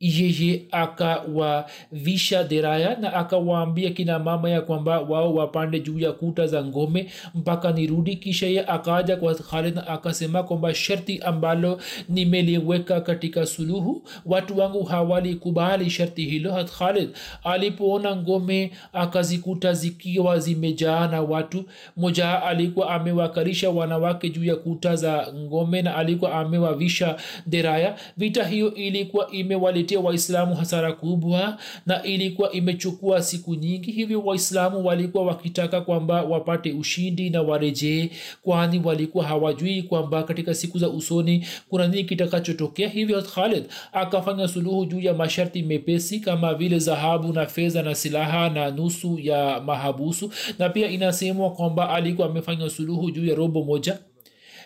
yeye 0.00 0.62
akawavisha 0.70 2.44
deraya 2.44 2.96
na 3.00 3.12
akawaambia 3.14 3.90
kina 3.90 4.18
mama 4.18 4.50
ya 4.50 4.60
kwamba 4.60 5.00
wao 5.00 5.34
wapande 5.34 5.80
juu 5.80 5.98
ya 5.98 6.12
kuta 6.12 6.46
za 6.46 6.64
ngome 6.64 7.06
mpaka 7.34 7.72
nirudi. 7.72 8.16
Kisha 8.16 8.46
ye 8.46 8.66
akaja 8.66 9.16
kwa 9.16 9.34
khalid 9.34 9.74
na 9.74 9.86
akasema 9.86 10.42
kwamba 10.42 10.74
sharti 10.74 11.18
ambalo 11.18 11.80
nimeliweka 12.08 13.00
katika 13.00 13.46
suluhu 13.46 14.02
watu 14.26 14.58
wangu 14.58 14.82
hawalikubali 14.84 15.90
sharti 15.90 16.24
hilo. 16.24 16.52
Hat 16.52 16.70
khalid 16.70 17.10
alipoona 17.44 18.16
ngome 18.16 18.70
akazikuta 18.92 19.72
zikiwa 19.72 20.38
zimejaa 20.38 21.06
na 21.08 21.22
watu. 21.22 21.64
Moja 21.96 22.42
alikuwa 22.42 22.90
amewakalisha 22.90 23.70
wanawake 23.70 24.30
juu 24.30 24.44
ya 24.44 24.56
kuta 24.56 24.96
za 24.96 25.32
ngome 25.34 25.82
na 25.82 25.96
alikuwa 25.96 26.34
amewavisha 26.34 27.16
deraya 27.46 27.96
vita 28.16 28.44
hiyo 28.44 28.74
ilikuwa 28.74 29.30
imewali 29.30 29.84
kuwaletea 29.96 30.00
waislamu 30.00 30.54
hasara 30.54 30.92
kubwa 30.92 31.58
na 31.86 32.02
ilikuwa 32.02 32.52
imechukua 32.52 33.22
siku 33.22 33.54
nyingi. 33.54 33.92
Hivyo 33.92 34.20
waislamu 34.20 34.86
walikuwa 34.86 35.24
wakitaka 35.24 35.80
kwamba 35.80 36.22
wapate 36.22 36.72
ushindi 36.72 37.30
na 37.30 37.42
warejee 37.42 38.10
kwani 38.42 38.80
walikuwa 38.84 39.24
hawajui 39.24 39.82
kwamba 39.82 40.22
katika 40.22 40.54
siku 40.54 40.78
za 40.78 40.88
usoni 40.88 41.46
kuna 41.68 41.88
nini 41.88 42.04
kitakachotokea. 42.04 42.88
Hivyo 42.88 43.22
khalid 43.22 43.64
akafanya 43.92 44.48
suluhu 44.48 44.84
juu 44.86 45.00
ya 45.00 45.14
masharti 45.14 45.62
mepesi 45.62 46.20
kama 46.20 46.54
vile 46.54 46.78
dhahabu 46.78 47.32
na 47.32 47.46
fedha 47.46 47.82
na 47.82 47.94
silaha 47.94 48.50
na 48.50 48.70
nusu 48.70 49.18
ya 49.18 49.60
mahabusu. 49.60 50.30
Na 50.58 50.68
pia 50.68 50.88
inasemwa 50.90 51.50
kwamba 51.50 51.90
alikuwa 51.90 52.28
amefanya 52.28 52.70
suluhu 52.70 53.10
juu 53.10 53.26
ya 53.26 53.34
robo 53.34 53.64
moja 53.64 53.98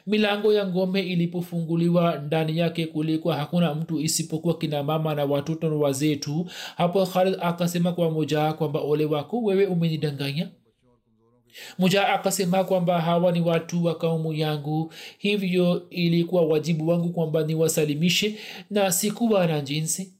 milango 0.06 0.52
ya 0.52 0.66
ngome 0.66 1.00
ilipofunguliwa 1.00 2.16
ndani 2.18 2.58
yake 2.58 2.86
kulikuwa 2.86 3.36
hakuna 3.36 3.74
mtu 3.74 4.00
isipokuwa 4.00 4.58
kina 4.58 4.82
mama 4.82 5.14
na 5.14 5.24
watoto 5.24 5.70
na 5.70 5.76
wazee 5.76 6.16
tu. 6.16 6.46
Hapo 6.76 7.06
khalid 7.06 7.36
akasema 7.40 7.92
kwa 7.92 8.10
moja 8.10 8.52
kwamba 8.52 8.80
ole 8.80 9.04
wako 9.04 9.42
wewe 9.42 9.66
umenidanganya. 9.66 10.48
Moja 11.78 12.08
akasema 12.08 12.64
kwamba 12.64 13.00
hawa 13.00 13.32
ni 13.32 13.40
watu 13.40 13.84
wa 13.84 13.94
kaumu 13.94 14.32
yangu. 14.32 14.92
Hivyo 15.18 15.86
ilikuwa 15.90 16.42
wajibu 16.46 16.88
wangu 16.88 17.08
kwamba 17.10 17.42
niwasalimishe 17.44 18.38
na 18.70 18.92
sikuwa 18.92 19.46
na 19.46 19.60
jinsi. 19.60 20.12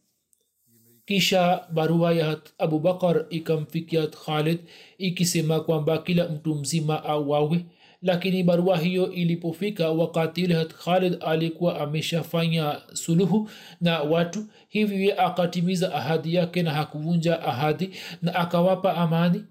Kisha 1.06 1.60
barua 1.72 2.12
ya 2.12 2.40
abubakar 2.58 3.26
ikamfikia 3.30 4.06
khalid 4.06 4.58
ikisema 4.98 5.60
kwamba 5.60 5.98
kila 5.98 6.28
mtu 6.28 6.54
mzima 6.54 7.04
auawe 7.04 7.64
lakini 8.02 8.42
barua 8.42 8.78
hiyo 8.78 9.12
ilipofika 9.12 9.90
wakati 9.90 10.40
ile 10.40 10.64
khalid 10.64 11.16
alikuwa 11.20 11.80
ameshafanya 11.80 12.80
suluhu 12.92 13.50
na 13.80 14.00
watu 14.02 14.44
hivyo 14.68 15.22
akatimiza 15.26 15.94
ahadi 15.94 16.34
yake 16.34 16.62
na 16.62 16.70
hakuvunja 16.70 17.42
ahadi 17.42 17.90
na 18.22 18.34
akawapa 18.34 18.96
amani. 18.96 19.44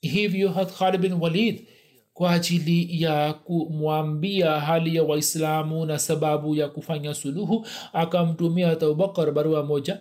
Hivyo 0.00 0.50
khalid 0.78 1.00
bin 1.00 1.12
walid 1.12 1.66
kwa 2.12 2.30
ajili 2.32 3.02
ya 3.02 3.32
kumwambia 3.32 4.60
hali 4.60 4.96
ya 4.96 5.02
waislamu 5.02 5.86
na 5.86 5.98
sababu 5.98 6.54
ya 6.54 6.68
kufanya 6.68 7.14
suluhu 7.14 7.66
akamtumia 7.92 8.70
abubakar 8.70 9.32
barua 9.32 9.62
moja 9.62 10.00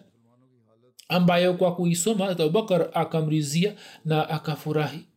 ambayo 1.10 1.54
kwa 1.54 1.76
kuisoma 1.76 2.30
abubakar 2.30 2.89
akamrizia 2.93 3.74
na 4.06 4.30
akafurahi 4.30 5.08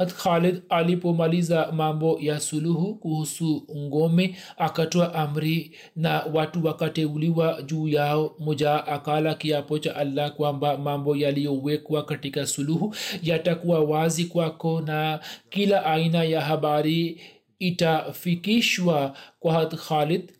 hat 0.00 0.12
khalid 0.14 0.62
alipomaliza 0.68 1.72
mambo 1.72 2.18
ya 2.20 2.40
suluhu 2.40 2.94
kuhusu 2.94 3.66
ngome 3.76 4.36
akatoa 4.56 5.14
amri 5.14 5.76
na 5.96 6.22
watu 6.34 6.66
wakateuliwa 6.66 7.62
juu 7.62 7.88
yao. 7.88 8.36
Moja 8.38 8.86
akala 8.86 9.34
kiapo 9.34 9.78
cha 9.78 9.96
allah 9.96 10.34
kwamba 10.34 10.78
mambo 10.78 11.16
yaliyowekwa 11.16 12.04
katika 12.04 12.46
suluhu 12.46 12.94
yatakuwa 13.22 13.80
wazi 13.80 14.24
kwako 14.24 14.80
na 14.80 15.20
kila 15.50 15.84
aina 15.86 16.24
ya 16.24 16.40
habari 16.40 17.20
itafikishwa 17.58 19.16
kwa 19.40 19.52
hat 19.52 19.74
khalid. 19.76 20.32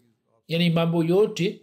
Yani 0.48 0.70
mambo 0.70 1.04
yote 1.04 1.60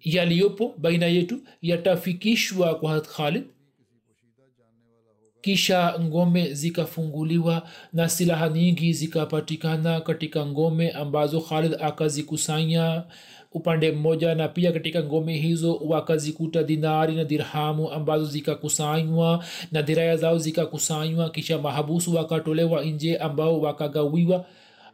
yaliyopo 0.00 0.74
baina 0.78 1.06
yetu 1.06 1.40
yatafikishwa 1.62 2.74
kwa 2.74 2.92
hat 2.92 3.08
khalid 3.08 3.44
kisha 5.46 5.94
ngome 6.00 6.54
zikafunguliwa 6.54 7.62
na 7.92 8.08
silaha 8.08 8.48
nyingi 8.48 8.92
zikapatikana 8.92 10.00
katika 10.00 10.46
ngome 10.46 10.90
ambazo 10.90 11.40
khalid 11.40 11.76
akazikusanya 11.80 13.02
upande 13.52 13.92
mmoja 13.92 14.34
na 14.34 14.48
pia 14.48 14.72
katika 14.72 15.02
ngome 15.02 15.36
hizo 15.36 15.76
wakazikuta 15.76 16.62
dinari 16.62 17.14
na 17.14 17.24
dirhamu 17.24 17.90
ambazo 17.92 18.24
zikakusanywa 18.24 19.44
na 19.72 19.82
diraya 19.82 20.16
zao 20.16 20.38
zikakusanywa. 20.38 21.30
Kisha 21.30 21.58
mahabusu 21.58 22.14
wakatolewa 22.14 22.84
nje 22.84 23.16
ambao 23.16 23.60
wakagawiwa 23.60 24.44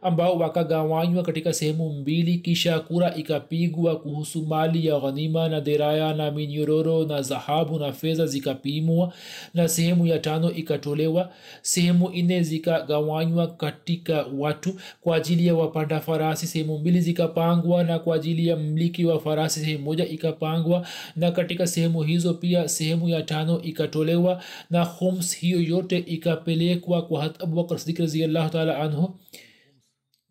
ambao 0.03 0.37
wakagawanywa 0.37 1.23
katika 1.23 1.53
sehemu 1.53 1.89
mbili 1.89 2.37
kisha 2.37 2.79
kura 2.79 3.15
ikapigwa 3.15 3.99
kuhusu 3.99 4.45
mali 4.45 4.85
ya 4.87 4.99
ghanima 4.99 5.49
na 5.49 5.61
deraya 5.61 6.13
na 6.13 6.31
minyororo 6.31 7.05
na 7.05 7.21
dhahabu 7.21 7.79
na 7.79 7.93
fedha 7.93 8.25
zikapimwa 8.25 9.13
na 9.53 9.67
sehemu 9.67 10.07
ya 10.07 10.19
tano 10.19 10.51
ikatolewa. 10.51 11.29
Sehemu 11.61 12.09
nne 12.09 12.43
zikagawanywa 12.43 13.47
katika 13.47 14.25
watu 14.37 14.75
kwa 15.01 15.15
ajili 15.17 15.47
ya 15.47 15.55
wapanda 15.55 15.99
farasi 15.99 16.47
sehemu 16.47 16.77
mbili 16.79 17.01
zikapangwa 17.01 17.83
na 17.83 17.99
kwa 17.99 18.15
ajili 18.15 18.47
ya 18.47 18.55
mliki 18.55 19.05
wa 19.05 19.19
farasi 19.19 19.59
sehemu 19.59 19.83
moja 19.83 20.05
ikapangwa. 20.07 20.87
Na 21.15 21.31
katika 21.31 21.67
sehemu 21.67 22.01
hizo 22.03 22.33
pia 22.33 22.67
sehemu 22.69 23.09
ya 23.09 23.21
tano 23.21 23.61
ikatolewa 23.61 24.41
na 24.69 24.83
homs 24.83 25.37
hiyo 25.37 25.61
yote 25.61 25.97
ikapelekwa 25.97 27.01
kwa 27.01 27.21
hat 27.23 27.43
abubakar 27.43 27.79
sidik 27.79 27.99
raziallahu 27.99 28.49
taala 28.49 28.77
anhu 28.79 29.13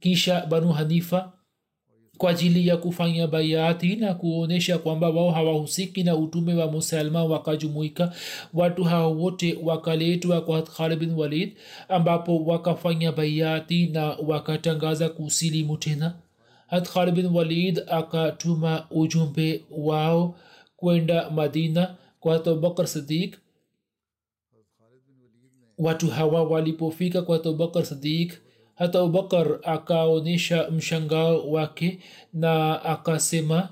kisha 0.03 0.47
banu 0.47 0.73
hanifa 0.73 1.33
kwa 2.19 2.31
ajili 2.31 2.69
ya 2.69 2.77
kufanya 2.77 3.27
baiati 3.27 3.97
na 3.97 4.15
kuonyesha 4.15 4.79
kwamba 4.79 5.11
wao 5.11 5.31
hawahusiki 5.31 6.03
na 6.03 6.17
utume 6.17 6.55
wa 6.55 6.67
musalma 6.73 7.25
wakajumuika. 7.25 8.13
Watu 8.55 8.85
hao 8.85 9.15
wote 9.17 9.59
wakaletwa 9.63 10.41
kwa 10.41 10.63
khalid 10.63 10.99
bin 10.99 11.11
walid 11.15 11.57
ambapo 11.89 12.45
wakafanya 12.45 13.13
baiati 13.13 13.87
na 13.87 14.05
wakatangaza 14.07 15.09
kusilimu 15.09 15.77
tena. 15.77 16.15
Hat 16.67 17.11
bin 17.15 17.27
walid 17.27 17.83
akatuma 17.87 18.87
ujumbe 18.91 19.65
wao 19.71 20.35
kwenda 20.77 21.31
madina 21.31 21.95
kwa 22.21 22.35
abubakar 22.35 22.87
sadiq 22.87 23.35
watu 25.79 26.09
hawa 26.11 26.43
walipofika 26.43 27.23
kwa 27.23 27.37
abubakar 27.37 27.85
sidik 27.87 28.39
hata 28.83 28.99
abubakar 28.99 29.59
akaonyesha 29.63 30.71
mshangao 30.71 31.51
wake 31.51 31.99
na 32.33 32.83
akasema 32.85 33.69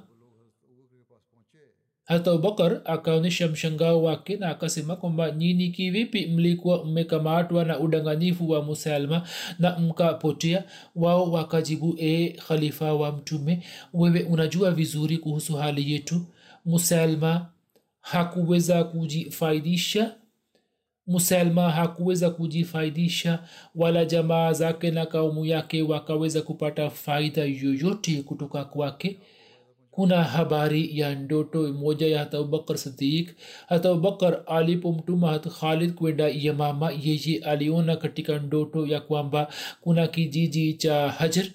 hata 2.04 2.30
abubakar 2.30 2.80
akaonyesha 2.84 3.48
mshangao 3.48 4.02
wake 4.02 4.36
na 4.36 4.48
akasema 4.48 4.96
kwamba 4.96 5.30
nyini 5.30 5.68
kivipi 5.70 6.26
mlikuwa 6.26 6.84
mmekamatwa 6.84 7.64
na 7.64 7.78
udanganyifu 7.80 8.50
wa 8.50 8.62
musalma 8.62 9.28
na 9.58 9.78
mkapotea? 9.78 10.64
Wao 10.96 11.32
wakajibu 11.32 11.94
e 11.98 12.28
khalifa 12.48 12.94
wa 12.94 13.12
mtume 13.12 13.62
wewe 13.94 14.22
unajua 14.22 14.70
vizuri 14.70 15.18
kuhusu 15.18 15.56
hali 15.56 15.92
yetu. 15.92 16.20
Musalma 16.64 17.46
hakuweza 18.00 18.84
kujifaidisha 18.84 20.14
musalma 21.06 21.70
hakuweza 21.70 22.30
kujifaidisha 22.30 23.44
wala 23.74 24.04
jamaa 24.04 24.52
zake 24.52 24.90
na 24.90 25.06
kaumu 25.06 25.46
yake 25.46 25.82
wakaweza 25.82 26.42
kupata 26.42 26.90
faida 26.90 27.42
yoyote 27.44 28.22
kutoka 28.22 28.64
kwake. 28.64 29.18
Kuna 29.90 30.24
habari 30.24 30.98
ya 30.98 31.14
ndoto 31.14 31.72
moja 31.72 32.06
ya 32.06 32.18
hata 32.18 32.38
abubakar 32.38 32.78
sadiq 32.78 33.28
hata 33.68 33.90
abubakar 33.90 34.42
alipomtuma 34.46 35.28
hata 35.30 35.50
khalid 35.50 35.94
kwenda 35.94 36.28
yamama 36.28 36.90
yeye 37.02 37.38
aliona 37.44 37.96
katika 37.96 38.38
ndoto 38.38 38.86
ya 38.86 39.00
kwamba 39.00 39.52
kuna 39.80 40.06
kijiji 40.08 40.74
cha 40.74 41.10
hajar 41.10 41.46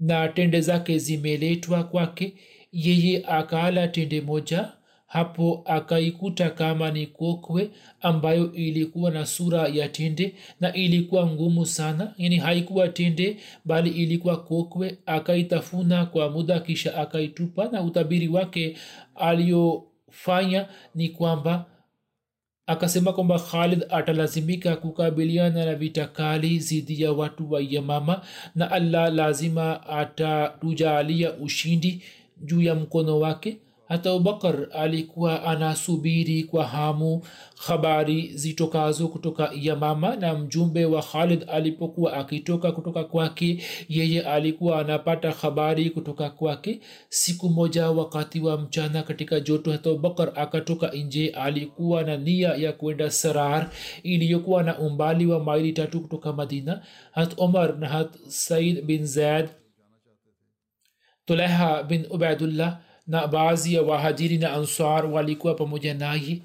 na 0.00 0.28
tende 0.28 0.60
zake 0.60 0.98
zimeletwa 0.98 1.84
kwake. 1.84 2.34
Yeye 2.72 3.24
akaala 3.26 3.88
tende 3.88 4.20
moja 4.20 4.72
hapo 5.08 5.62
akaikuta 5.64 6.50
kama 6.50 6.90
ni 6.90 7.06
kokwe 7.06 7.70
ambayo 8.00 8.52
ilikuwa 8.52 9.10
na 9.10 9.26
sura 9.26 9.68
ya 9.68 9.88
tende 9.88 10.34
na 10.60 10.72
ilikuwa 10.72 11.26
ngumu 11.26 11.66
sana. 11.66 12.14
Yani 12.18 12.36
haikuwa 12.36 12.88
tende 12.88 13.36
bali 13.64 13.90
ilikuwa 13.90 14.36
kokwe 14.36 14.98
akaitafuna 15.06 16.06
kwa 16.06 16.30
muda 16.30 16.60
kisha 16.60 16.96
akaitupa 16.96 17.68
na 17.68 17.82
utabiri 17.82 18.28
wake 18.28 18.76
aliyofanya 19.14 20.66
ni 20.94 21.08
kwamba 21.08 21.64
akasema 22.66 23.12
kwamba 23.12 23.38
khalid 23.38 23.84
atalazimika 23.90 24.76
kukabiliana 24.76 25.64
na 25.64 25.74
vita 25.74 26.06
kali 26.06 26.58
zidi 26.58 27.02
ya 27.02 27.12
watu 27.12 27.52
wa 27.52 27.60
yamama 27.68 28.22
na 28.54 28.70
allah 28.70 29.14
lazima 29.14 29.86
atatujaalia 29.88 31.32
ushindi 31.32 32.02
juu 32.44 32.62
ya 32.62 32.74
mkono 32.74 33.18
wake 33.20 33.58
hata 33.88 34.10
abubakar 34.10 34.66
alikuwa 34.72 35.44
anasubiri 35.44 36.42
kwa 36.44 36.64
hamu 36.66 37.22
habari 37.66 38.30
zitokazo 38.34 39.08
kutoka 39.08 39.50
yamama 39.60 40.16
na 40.16 40.34
mjumbe 40.34 40.84
wa 40.84 41.02
khalid 41.02 41.44
alipokuwa 41.50 42.12
akitoka 42.12 42.72
kutoka 42.72 43.04
kwake 43.04 43.62
yeye 43.88 44.22
alikuwa 44.22 44.80
anapata 44.80 45.30
habari 45.30 45.90
kutoka 45.90 46.30
kwake. 46.30 46.80
Siku 47.08 47.48
moja 47.48 47.90
wakati 47.90 48.40
wa 48.40 48.58
mchana 48.58 49.02
katika 49.02 49.40
joto 49.40 49.72
hata 49.72 49.90
abubakar 49.90 50.32
akatoka 50.34 50.88
nje 50.90 51.28
alikuwa 51.28 52.02
na 52.02 52.16
nia 52.16 52.48
ya 52.54 52.72
kwenda 52.72 53.10
sarar 53.10 53.70
iliyokuwa 54.02 54.62
na 54.62 54.78
umbali 54.78 55.26
wa 55.26 55.44
maili 55.44 55.72
tatu 55.72 56.00
kutoka 56.00 56.32
madina. 56.32 56.82
Hat 57.12 57.34
omar 57.36 57.78
na 57.78 57.88
hat 57.88 58.16
said 58.28 58.82
bin 58.84 59.06
zaid 59.06 59.48
tuleha 61.26 61.82
bin 61.82 62.06
ubaidullah 62.10 62.78
na 63.08 63.26
baadhi 63.26 63.74
ya 63.74 63.82
wahajiri 63.82 64.38
na 64.38 64.52
ansar 64.52 65.06
walikuwa 65.06 65.54
pamoja 65.54 65.94
naye. 65.94 66.42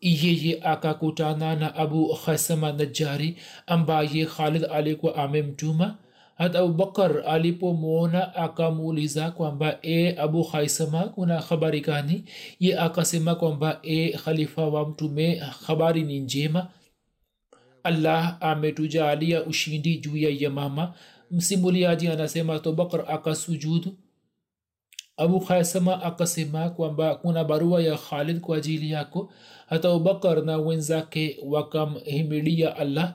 Yeye 0.00 0.60
akakutana 0.62 1.56
na 1.56 1.74
abu 1.74 2.14
khasama 2.24 2.72
najari 2.72 3.36
ambaye 3.66 4.26
khalid 4.26 4.64
alikuwa 4.64 5.16
amemtuma. 5.16 5.96
Hata 6.38 6.58
abubakar 6.58 7.22
alipomwona 7.26 8.34
akamuuliza 8.34 9.30
kwamba 9.30 9.78
e 9.82 10.16
abu 10.18 10.44
khaisama 10.44 11.04
kuna 11.04 11.40
habari 11.40 11.80
gani? 11.80 12.24
Ye 12.60 12.78
akasema 12.78 13.34
kwamba 13.34 13.78
e 13.82 14.08
khalifa 14.12 14.64
wa 14.66 14.88
mtume 14.88 15.34
habari 15.66 16.02
ni 16.02 16.20
njema. 16.20 16.68
Allah 17.82 18.36
ametujalia 18.40 19.44
ushindi 19.44 19.98
juu 19.98 20.16
ya 20.16 20.30
yamama. 20.38 20.94
Msimuliaji 21.30 22.08
anasema 22.08 22.54
abubakar 22.54 23.04
akasujudu 23.08 23.96
abu 25.16 25.40
khaisama 25.40 26.02
akasema 26.02 26.70
kwamba 26.70 27.14
kuna 27.14 27.44
barua 27.44 27.82
ya 27.82 27.96
khalid 27.96 28.40
kwa 28.40 28.56
ajili 28.56 28.90
yako. 28.90 29.30
Hata 29.68 29.88
abubakar 29.88 30.44
na 30.44 30.56
wenzake 30.58 31.38
wakamhimilia 31.46 32.76
allah. 32.76 33.14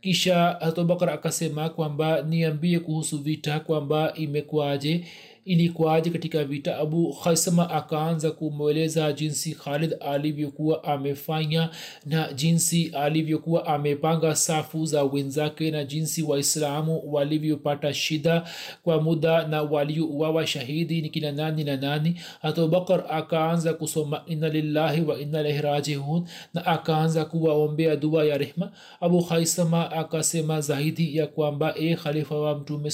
Kisha 0.00 0.36
hata 0.60 0.66
abubakar 0.80 1.10
akasema 1.10 1.68
kwamba 1.68 2.22
niambie 2.22 2.78
kuhusu 2.78 3.18
vita 3.18 3.60
kwamba 3.60 4.12
imekuwaje 4.14 5.04
ilikuwaje 5.50 6.10
katika 6.10 6.44
vita? 6.44 6.76
Abu 6.78 7.12
khaisama 7.24 7.70
akaanza 7.70 8.30
kumweleza 8.30 9.12
jinsi 9.12 9.54
khalid 9.54 9.94
alivyokuwa 10.00 10.84
amefanya 10.84 11.70
na 12.06 12.32
jinsi 12.32 12.88
alivyokuwa 12.94 13.66
amepanga 13.66 14.34
safu 14.36 14.86
za 14.86 15.04
wenzake 15.04 15.70
na 15.70 15.84
jinsi 15.84 16.22
waislamu 16.22 17.02
walivyopata 17.14 17.94
shida 17.94 18.48
kwa 18.82 19.02
muda 19.02 19.46
na 19.46 19.62
waliouawa 19.62 20.46
shahidi 20.46 21.02
ni 21.02 21.08
kina 21.10 21.32
nani 21.32 21.64
na 21.64 21.76
nani. 21.76 22.20
Hata 22.42 22.62
akaanza 23.10 23.74
kusoma 23.74 24.22
inna 24.26 24.48
lillahi 24.48 25.00
wa 25.02 25.20
inna 25.20 25.40
ilaihi 25.40 25.60
rajihun 25.60 26.26
na 26.54 26.66
akaanza 26.66 27.24
kuwaombea 27.24 27.96
dua 27.96 28.24
ya 28.24 28.38
rehma. 28.38 28.72
Abu 29.00 29.22
khaisama 29.24 29.90
akasema 29.92 30.60
zaidi 30.60 31.16
ya 31.16 31.26
kwamba 31.26 31.74
e 31.78 31.94
khalifa 31.96 32.34
wa 32.40 32.58
mtume 32.58 32.90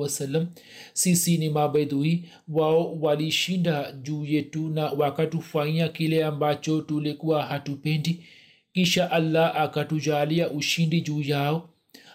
wasallam 0.00 0.46
sisi 0.92 1.38
ni 1.38 1.48
mabedui 1.70 2.24
wao 2.48 3.00
walishinda 3.00 3.92
juu 3.92 4.24
yetu 4.24 4.68
na 4.68 4.86
wakatufanyia 4.86 5.88
kile 5.88 6.24
ambacho 6.24 6.80
tulikuwa 6.80 7.42
hatupendi. 7.42 8.24
Kisha 8.72 9.10
allah 9.10 9.56
akatujalia 9.60 10.50
ushindi 10.50 11.00
juu 11.00 11.20
yao. 11.22 11.68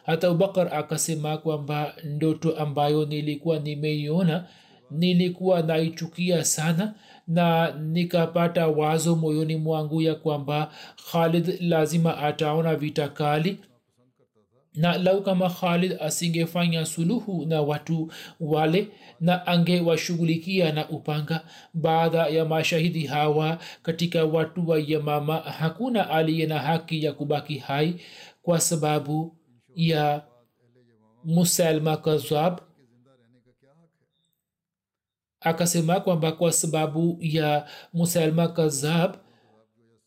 Hata 0.05 0.27
abubakar 0.27 0.73
akasema 0.75 1.37
kwamba 1.37 1.95
ndoto 2.03 2.57
ambayo 2.57 3.05
nilikuwa 3.05 3.59
nimeiona 3.59 4.47
nilikuwa 4.91 5.61
naichukia 5.61 6.45
sana 6.45 6.93
na 7.27 7.71
nikapata 7.71 8.67
wazo 8.67 9.15
moyoni 9.15 9.55
mwangu 9.55 10.01
ya 10.01 10.15
kwamba 10.15 10.71
khalid 11.11 11.57
lazima 11.61 12.17
ataona 12.17 12.75
vita 12.75 13.07
kali 13.07 13.57
na 14.75 14.97
lau 14.97 15.21
kama 15.23 15.49
khalid 15.49 15.97
asingefanya 16.01 16.85
suluhu 16.85 17.45
na 17.45 17.61
watu 17.61 18.11
wale 18.39 18.87
na 19.19 19.47
angewashughulikia 19.47 20.71
na 20.71 20.89
upanga. 20.89 21.41
Baada 21.73 22.27
ya 22.27 22.45
mashahidi 22.45 23.05
hawa 23.07 23.57
katika 23.83 24.25
watu 24.25 24.69
wa 24.69 24.79
yamama 24.79 25.37
hakuna 25.37 26.09
aliye 26.09 26.45
na 26.45 26.59
haki 26.59 27.03
ya 27.03 27.13
kubaki 27.13 27.57
hai 27.57 27.95
kwa 28.41 28.59
sababu 28.61 29.35
ya 29.75 30.21
musalma 31.23 31.97
kazab 31.97 32.59
akasema 35.39 35.99
kwamba 35.99 36.31
kwa 36.31 36.51
sababu 36.51 37.17
ya 37.21 37.67
musalma 37.93 38.47
kazab 38.47 39.15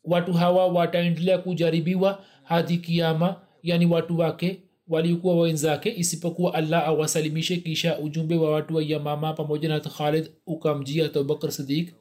watu 0.05 0.33
hawa 0.33 0.67
wataendelea 0.67 1.39
kujaribiwa 1.39 2.25
hadi 2.43 2.79
kiama 2.79 3.37
yani 3.63 3.87
watu 3.87 4.19
wake 4.19 4.63
walikuwa 4.89 5.41
wenzake 5.41 5.95
isipokuwa 5.97 6.55
allah 6.55 6.89
awasalimishe 6.89 7.57
kisha 7.57 7.99
ujumbe 7.99 8.37
wa 8.37 8.51
watu 8.51 8.77
wa 8.77 8.83
yamama 8.83 9.33
pamoja 9.33 9.69
na 9.69 9.81
khalid 9.81 10.31
ukamjia 10.47 11.05
abubakr 11.07 11.53
sidik 11.53 11.95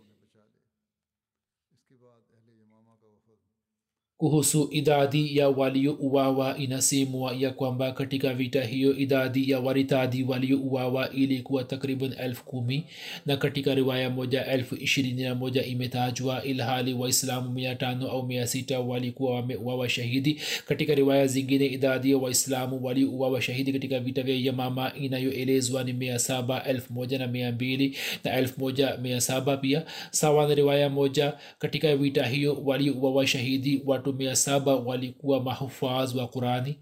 kuhusu 4.17 4.67
idadi 4.71 5.37
ya 5.37 5.49
waliouawa 5.49 6.57
inasemwa 6.57 7.33
ya 7.33 7.51
kwamba 7.51 7.91
katika 7.91 8.33
vita 8.33 8.63
hiyo 8.63 8.97
idadi 8.97 9.51
ya 9.51 9.59
waritadi 9.59 10.23
waliouawa 10.23 11.09
ilikuwa 11.11 11.63
takriban 11.63 12.13
elfu 12.19 12.45
kumi 12.45 12.85
na 13.25 13.37
katika 13.37 13.75
riwaya 13.75 14.09
moja 14.09 14.45
elfu 14.45 14.75
ishirini 14.75 15.23
na 15.23 15.35
moja 15.35 15.65
imetajwa 15.65 16.43
ilhali 16.43 16.93
waislamu 16.93 17.49
mia 17.51 17.75
tano 17.75 18.11
au 18.11 18.27
mia 18.27 18.47
sita 18.47 18.79
walikuwa 18.79 19.35
wameuawa 19.35 19.89
shahidi. 19.89 20.41
Katika 20.67 20.95
riwaya 20.95 21.27
zingine 21.27 21.65
idadi 21.65 22.11
ya 22.11 22.17
waislamu 22.17 22.85
waliouawa 22.85 23.41
shahidi 23.41 23.73
katika 23.73 23.99
vita 23.99 24.23
vya 24.23 24.35
yamama 24.35 24.91
inayoelezwa 24.95 25.83
ni 25.83 25.93
mia 25.93 26.19
saba 26.19 26.63
elfu 26.63 26.93
moja 26.93 27.19
na 27.19 27.27
mia 27.27 27.51
mbili 27.51 27.97
na 28.23 28.33
elfu 28.33 28.59
moja 28.59 28.97
mia 29.01 29.21
saba 29.21 29.57
pia. 29.57 29.83
Sawa 30.11 30.47
na 30.47 30.55
riwaya 30.55 30.89
moja 30.89 31.33
katika 31.59 31.95
vita 31.95 32.25
hiyo 32.25 32.61
waliouawa 32.65 33.27
shahidi 33.27 33.81
watu 33.85 34.06
mia 34.13 34.35
saba 34.35 34.75
walikuwa 34.75 35.39
mahufaz 35.43 36.15
wa 36.15 36.27
qurani. 36.27 36.77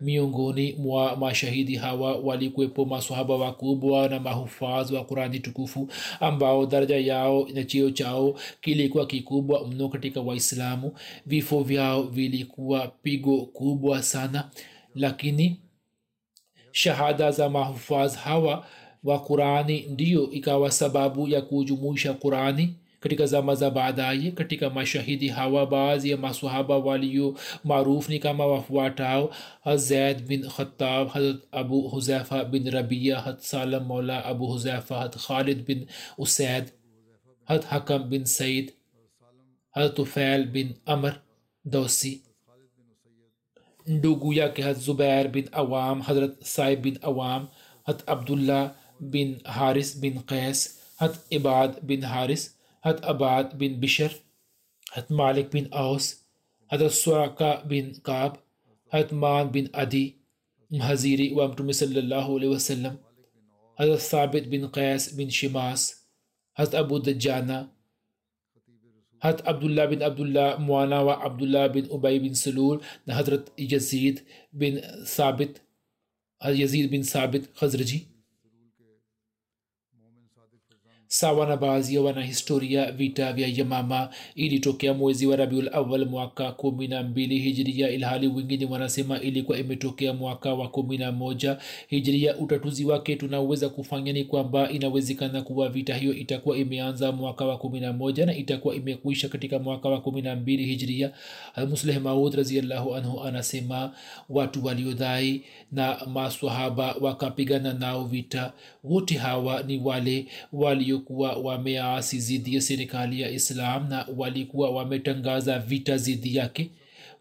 Miongoni 0.00 0.72
mwa 0.72 1.16
mashahidi 1.16 1.76
hawa 1.76 2.16
walikuwepo 2.16 2.84
masahaba 2.84 3.36
wakubwa 3.36 4.08
na 4.08 4.20
mahufadh 4.20 4.90
wa 4.92 5.04
qurani 5.04 5.40
tukufu 5.40 5.88
ambao 6.20 6.66
daraja 6.66 6.96
yao 6.98 7.48
na 7.54 7.64
cheo 7.64 7.90
chao 7.90 8.34
kilikuwa 8.60 9.06
kikubwa 9.06 9.66
mno 9.68 9.88
katika 9.88 10.20
waislamu. 10.20 10.92
Vifo 11.26 11.62
vyao 11.62 12.02
vilikuwa 12.02 12.88
pigo 13.02 13.40
kubwa 13.40 14.02
sana 14.02 14.50
lakini 14.94 15.56
shahada 16.72 17.30
za 17.30 17.50
mahufadh 17.50 18.12
hawa 18.14 18.66
wa 19.04 19.18
qurani 19.20 19.80
ndiyo 19.90 20.30
ikawa 20.30 20.70
sababu 20.70 21.28
ya 21.28 21.42
kujumuisha 21.42 22.12
qurani 22.12 22.74
katika 23.00 23.26
zama 23.26 23.54
za 23.54 23.70
baadaye 23.70 24.30
katika 24.30 24.70
mashahidi 24.70 25.28
hawa 25.28 25.66
baadhi 25.66 26.10
ya 26.10 26.16
masahaba 26.16 26.78
walio 26.78 27.34
maarufu 27.64 28.10
ni 28.10 28.18
kama 28.18 28.46
wafuatao 28.46 29.34
zaid 29.76 30.22
bin 30.26 30.48
khatab 30.48 31.08
hazrat 31.08 31.42
abu 31.52 31.88
huzaifa 31.88 32.44
bin 32.44 32.70
rabia 32.70 33.20
hat 33.20 33.40
salam 33.40 33.86
maula 33.86 34.24
abu 34.24 34.46
huzaifa 34.46 34.98
hat 34.98 35.16
khalid 35.26 35.64
bin 35.66 35.86
usaid 36.18 36.64
hat 37.44 37.64
hakam 37.64 38.08
bin 38.08 38.24
said 38.24 38.72
hat 39.70 39.94
tufail 39.94 40.46
bin 40.46 40.74
amr 40.86 41.14
dosi 41.64 42.22
ndugu 43.86 44.32
yake 44.32 44.62
hat 44.62 44.76
zubair 44.78 45.28
bin 45.28 45.48
awam 45.52 46.00
hazrat 46.00 46.44
saib 46.44 46.82
bin 46.82 46.98
awam 47.02 47.48
hat 47.82 48.02
abdullah 48.06 48.74
bin 49.00 49.40
haris 49.44 50.00
bin 50.00 50.14
qais 50.22 50.78
hat 50.96 51.14
ibad 51.30 51.80
bin 51.82 52.02
haris 52.82 53.00
hat 53.00 53.04
abad 53.04 53.58
bin 53.58 53.80
bishr 53.80 54.10
hat 54.90 55.10
malik 55.10 55.50
bin 55.50 55.68
aus 55.72 56.24
hat 56.66 56.80
suraka 56.80 57.68
bin 57.68 58.00
kab 58.02 58.38
hat 58.92 59.12
man 59.12 59.52
bin 59.52 59.68
adi 59.72 60.16
mhaziri 60.70 61.32
wa 61.32 61.48
mtume 61.48 61.74
sallallahu 61.74 62.36
alaihi 62.36 62.52
wasallam 62.52 62.96
hat 63.74 64.00
thabit 64.00 64.48
bin 64.50 64.68
qais 64.68 65.16
bin 65.16 65.30
shimas 65.30 66.04
hat 66.52 66.74
abu 66.74 66.98
dajjana 67.00 67.68
hat 69.18 69.46
abdullah 69.46 69.86
bin 69.86 70.02
abdullah 70.02 70.60
mwana 70.60 71.02
wa 71.02 71.24
abdullah 71.24 71.68
bin 71.68 71.86
ubay 71.90 72.18
bin 72.18 72.34
sulul 72.34 72.80
na 73.06 73.14
hadrat 73.14 73.50
yazid 73.56 74.22
bin 74.52 74.80
thabit 75.16 75.60
yazid 76.54 76.90
bin 76.90 77.02
thabit 77.02 77.54
khazraji 77.54 78.17
sawa 81.10 81.46
na 81.46 81.56
baadhi 81.56 81.94
ya 81.94 82.02
wanahistoria 82.02 82.92
vita 82.92 83.32
vya 83.32 83.48
yamama 83.48 84.08
ilitokea 84.34 84.94
mwezi 84.94 85.26
wa 85.26 85.36
rabiul 85.36 85.70
awal 85.72 86.06
mwaka 86.06 86.52
kumi 86.52 86.88
na 86.88 87.02
mbili 87.02 87.38
hijiria 87.38 87.90
ilhali 87.90 88.28
wengine 88.28 88.66
wanasema 88.66 89.20
ilikuwa 89.20 89.58
imetokea 89.58 90.12
mwaka 90.12 90.54
wa 90.54 90.68
kumi 90.68 90.98
na 90.98 91.12
moja 91.12 91.58
hijiria 91.88 92.36
utatuzi 92.36 92.84
wake 92.84 93.16
tunaweza 93.16 93.68
kufanya 93.68 94.12
ni 94.12 94.24
kwamba 94.24 94.70
inawezekana 94.70 95.42
kuwa 95.42 95.68
vita 95.68 95.94
hiyo 95.94 96.14
itakuwa 96.14 96.56
imeanza 96.58 97.12
mwaka 97.12 97.44
wa 97.44 97.58
kumi 97.58 97.80
na 97.80 97.92
moja 97.92 98.26
na 98.26 98.36
itakuwa 98.36 98.74
imekuisha 98.74 99.28
katika 99.28 99.58
mwaka 99.58 99.88
wa 99.88 100.00
kumi 100.00 100.22
na 100.22 100.36
mbili 100.36 100.64
hijiria 100.64 101.10
musleh 101.68 102.00
maud 102.02 102.34
raziallahu 102.34 102.94
anhu 102.94 103.20
anasema 103.20 103.92
watu 104.28 104.64
waliodhai 104.64 105.42
na 105.72 105.96
maswahaba 106.06 106.94
wakapigana 107.00 107.72
nao 107.72 108.04
vita. 108.04 108.52
Wote 108.84 109.14
hawa 109.18 109.62
ni 109.62 109.78
wale 109.78 110.26
walio 110.52 110.97
waliokuwa 110.98 111.32
wameasi 111.36 112.20
zidi 112.20 112.54
ya 112.54 112.60
serikali 112.60 113.20
ya 113.20 113.30
islam 113.30 113.88
na 113.88 114.06
walikuwa 114.16 114.70
wametangaza 114.70 115.58
vita 115.58 115.96
zidi 115.96 116.36
yake 116.36 116.70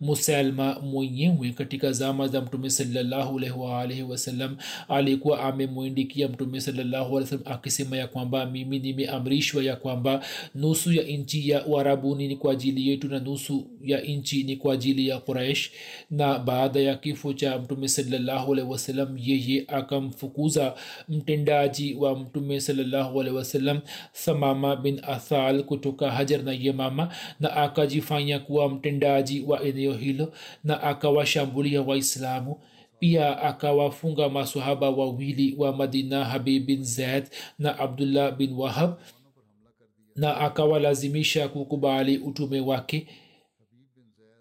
musalma 0.01 0.79
mwenyewe 0.79 1.49
katika 1.51 1.91
zama 1.91 2.27
za 2.27 2.41
mtume 2.41 2.69
salllahualwalhi 2.69 4.03
wasallam 4.03 4.57
alikuwa 4.87 5.41
amemwindikia 5.43 6.27
mtume 6.27 6.61
salllahualwasalam 6.61 7.43
akisema 7.45 7.97
ya 7.97 8.07
kwamba 8.07 8.45
mimi 8.45 8.79
nimeamrishwa 8.79 9.63
ya 9.63 9.75
kwamba 9.75 10.25
nusu 10.55 10.93
ya 10.93 11.03
nchi 11.03 11.49
ya 11.49 11.65
uarabuni 11.65 12.27
ni 12.27 12.35
kwa 12.35 12.51
ajili 12.53 12.89
yetu 12.89 13.07
na 13.07 13.19
nusu 13.19 13.67
ya 13.83 14.01
nchi 14.01 14.43
ni 14.43 14.55
kwa 14.55 14.73
ajili 14.73 15.07
ya 15.07 15.17
quraish 15.19 15.71
na 16.11 16.39
baada 16.39 16.79
ya 16.79 16.95
kifo 16.95 17.33
cha 17.33 17.59
mtume 17.59 17.87
salllahualhi 17.87 18.65
wasallam 18.67 19.17
yeye 19.17 19.65
akamfukuza 19.67 20.73
mtendaji 21.09 21.93
wa 21.93 22.19
mtume 22.19 22.59
salllahualhi 22.61 23.31
wasallam 23.35 23.79
samama 24.13 24.75
bin 24.75 24.99
athal 25.07 25.63
kutoka 25.63 26.11
hajar 26.11 26.43
na 26.43 26.51
yemama 26.53 27.13
na 27.39 27.53
akajifanya 27.55 28.39
kuwa 28.39 28.69
mtendaji 28.69 29.41
wa 29.41 29.63
eneo 29.63 29.86
hilo 29.93 30.33
na 30.63 30.83
akawashambulia 30.83 31.81
waislamu. 31.81 32.59
Pia 32.99 33.41
akawafunga 33.41 34.29
masahaba 34.29 34.89
wawili 34.89 35.55
wa 35.57 35.75
madina 35.75 36.25
habib 36.25 36.65
bin 36.65 36.83
zaid 36.83 37.23
na 37.59 37.79
abdullah 37.79 38.31
bin 38.35 38.53
wahab 38.53 38.99
na 40.15 40.37
akawalazimisha 40.37 41.47
kukubali 41.49 42.17
utume 42.17 42.59
wake. 42.59 43.07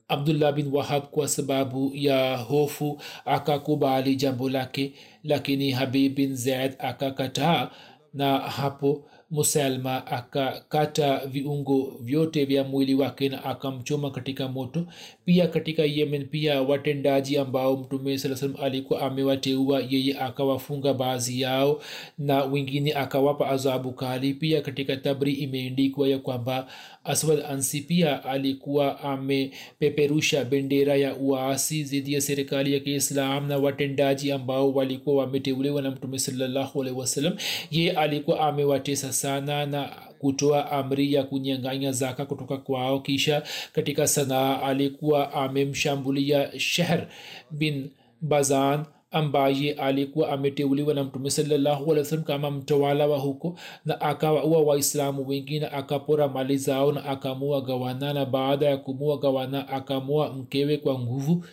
Abdullah 0.08 0.52
bin 0.52 0.66
wahab 0.72 1.02
kwa 1.02 1.28
sababu 1.28 1.90
ya 1.94 2.36
hofu 2.36 3.00
akakubali 3.24 4.16
jambo 4.16 4.48
lake 4.50 4.92
lakini 5.24 5.70
habib 5.70 6.14
bin 6.14 6.36
zaid 6.36 6.74
akakataa 6.78 7.70
na 8.14 8.38
hapo 8.38 9.04
musalma 9.30 10.06
akakata 10.06 11.26
viungo 11.26 11.96
vyote 12.00 12.44
vya 12.44 12.64
mwili 12.64 12.94
wake 12.94 13.28
na 13.28 13.44
akamchoma 13.44 14.10
katika 14.10 14.48
moto. 14.48 14.86
Pia 15.24 15.46
katika 15.48 15.82
yemen 15.84 16.26
pia 16.26 16.62
watendaji 16.62 17.38
ambao 17.38 17.76
mtume 17.76 18.18
saa 18.18 18.36
salam 18.36 18.56
alikuwa 18.62 19.02
amewateua 19.02 19.82
yeye 19.90 20.18
akawafunga 20.18 20.94
baadhi 20.94 21.40
yao 21.40 21.82
na 22.18 22.44
wengine 22.44 22.92
akawapa 22.94 23.48
azabu 23.48 23.92
kali. 23.92 24.34
Pia 24.34 24.60
katika 24.60 24.96
tabri 24.96 25.32
imeendikwa 25.32 26.08
ya 26.08 26.18
kwamba 26.18 26.66
aswad 27.06 27.42
ansi 27.48 27.80
pia 27.80 28.24
alikuwa 28.24 29.00
amepeperusha 29.00 30.44
bendera 30.44 30.96
ya 30.96 31.16
uasi 31.16 31.82
dhidi 31.82 32.12
ya 32.12 32.20
serikali 32.20 32.74
ya 32.74 32.80
kiislam 32.80 33.48
na 33.48 33.56
watendaji 33.58 34.32
ambao 34.32 34.72
walikuwa 34.72 35.16
wameteuliwa 35.24 35.82
na 35.82 35.90
mtume 35.90 36.18
salallahu 36.18 36.80
alaihi 36.82 36.98
wasallam. 37.00 37.36
Ye 37.70 37.92
alikuwa 37.92 38.40
amewatesa 38.48 39.12
sana 39.12 39.66
na 39.66 39.92
kutoa 40.18 40.70
amri 40.72 41.12
ya 41.12 41.22
kunyang'anya 41.22 41.92
zaka 41.92 42.26
kutoka 42.26 42.56
kwao. 42.56 43.00
Kisha 43.00 43.42
katika 43.72 44.06
sanaa 44.06 44.62
alikuwa 44.62 45.32
amemshambulia 45.32 46.60
shehr 46.60 47.06
bin 47.50 47.90
bazan 48.20 48.84
ambaye 49.16 49.72
alikuwa 49.72 50.28
ameteuliwa 50.32 50.94
na 50.94 51.04
mtume 51.04 51.24
wasallam 51.24 52.24
kama 52.24 52.50
mtawala 52.50 53.06
wa 53.06 53.18
huko 53.18 53.58
na 53.84 54.00
akawaua 54.00 54.60
waislamu 54.62 55.28
wengi 55.28 55.60
na 55.60 55.72
akapora 55.72 56.28
mali 56.28 56.56
zao 56.58 56.92
na 56.92 57.04
akamua 57.04 57.60
gawana 57.60 58.12
na 58.12 58.24
baada 58.26 58.66
ya 58.66 58.76
kumua 58.76 59.18
gawana 59.18 59.68
akamua 59.68 60.32
mkewe 60.32 60.76
kwa 60.76 60.98
nguvu. 60.98 61.44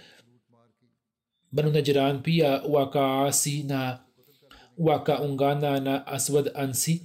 Banu 1.51 1.70
najiran 1.72 2.20
pia 2.22 2.61
wakaasi 2.70 3.64
na 3.64 3.99
wakaungana 4.78 5.80
na 5.80 6.07
aswad 6.07 6.51
ansi 6.55 7.03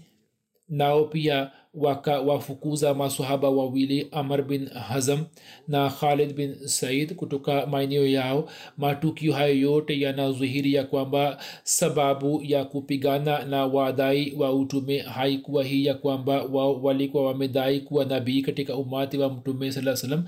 nao 0.69 1.05
pia 1.05 1.51
wakawafukuza 1.75 2.95
masahaba 2.95 3.51
wawili 3.51 4.09
amr 4.13 4.43
bin 4.43 4.69
hazam 4.69 5.25
na 5.69 5.91
khalid 5.91 6.35
bin 6.35 6.55
said 6.67 7.15
kutoka 7.15 7.67
maeneo 7.67 8.07
yao. 8.07 8.49
Matukio 8.77 9.33
hayo 9.33 9.55
yote 9.55 10.01
yanadhihiri 10.01 10.75
ya 10.75 10.85
kwamba 10.85 11.39
sababu 11.65 12.41
ya 12.45 12.65
kupigana 12.65 13.45
na 13.45 13.67
wadai 13.67 14.35
wa 14.37 14.53
utume 14.55 14.99
haikuwa 14.99 15.65
hii 15.65 15.85
ya 15.85 15.95
kwamba 15.95 16.43
wao 16.43 16.83
walikuwa 16.83 17.27
wamedai 17.27 17.81
kuwa 17.81 18.05
nabii 18.05 18.43
katika 18.43 18.77
umati 18.77 19.19
wa 19.19 19.29
mtume 19.31 19.73
saa 19.73 19.97
salam 19.97 20.25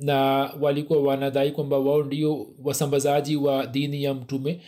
na 0.00 0.16
walikuwa 0.60 1.02
wanadai 1.02 1.50
kwamba 1.52 1.78
wao 1.78 2.02
ndio 2.02 2.46
wasambazaji 2.64 3.36
wa 3.36 3.66
dini 3.66 4.02
ya 4.02 4.14
mtume 4.14 4.60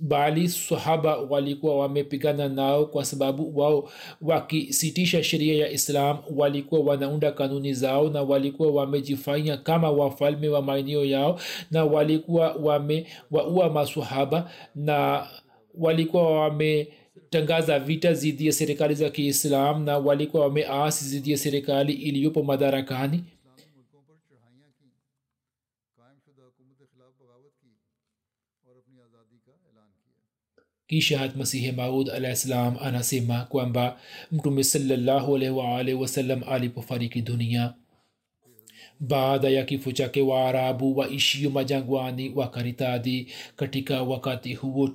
bali 0.00 0.48
sahaba 0.48 1.16
walikuwa 1.16 1.78
wamepigana 1.78 2.48
nao 2.48 2.86
kwa 2.86 3.04
sababu 3.04 3.58
wao 3.58 3.90
wakisitisha 4.22 5.24
sheria 5.38 5.66
ya 5.66 5.70
islam 5.72 6.18
walikuwa 6.36 6.80
wanaunda 6.80 7.32
kanuni 7.32 7.74
zao 7.74 8.08
na 8.10 8.22
walikuwa 8.22 8.70
wamejifanya 8.72 9.56
kama 9.56 9.90
wafalme 9.90 10.48
wa 10.48 10.62
maeneo 10.62 11.04
yao 11.04 11.40
na 11.70 11.84
walikuwa 11.84 12.52
wamewaua 12.52 13.70
masahaba 13.70 14.50
na 14.74 15.26
walikuwa 15.74 16.40
wametangaza 16.40 17.78
vita 17.78 18.14
zidi 18.14 18.46
ya 18.46 18.52
serikali 18.52 18.94
za 18.94 19.10
kiislam 19.10 19.84
na 19.84 19.98
walikuwa 19.98 20.42
wameasi 20.42 21.04
zidi 21.04 21.30
ya 21.30 21.38
serikali 21.38 21.92
iliyopo 21.92 22.42
madarakani 22.42 23.24
کی 30.88 31.00
شہت 31.00 31.36
مسیح 31.36 31.70
ماعود 31.72 32.08
علیہ 32.08 32.28
السلام 32.28 32.74
انا 32.80 33.02
سیما 33.02 33.44
کومبا 33.44 33.88
مٹم 34.32 34.62
صلی 34.62 34.94
اللہ 34.94 35.26
علیہ 35.70 35.94
وسلم 35.94 36.40
علی 36.46 36.68
پفاری 36.68 37.08
کی 37.08 37.20
دنیا۔ 37.20 37.68
دھنیا 37.68 37.68
بادیا 39.08 39.62
کی 39.62 39.76
فجا 39.76 40.06
کے 40.06 40.20
وا 40.20 40.52
رابو 40.52 40.94
و 40.94 41.02
عشی 41.02 41.46
و 41.46 41.62
جنگوانی 41.62 42.28
و 42.28 42.42
کرتا 42.42 42.96
کٹیکا 43.56 44.00
و 44.00 44.16
کاتے 44.16 44.52
ہو 44.52 44.68
وہ 44.68 44.86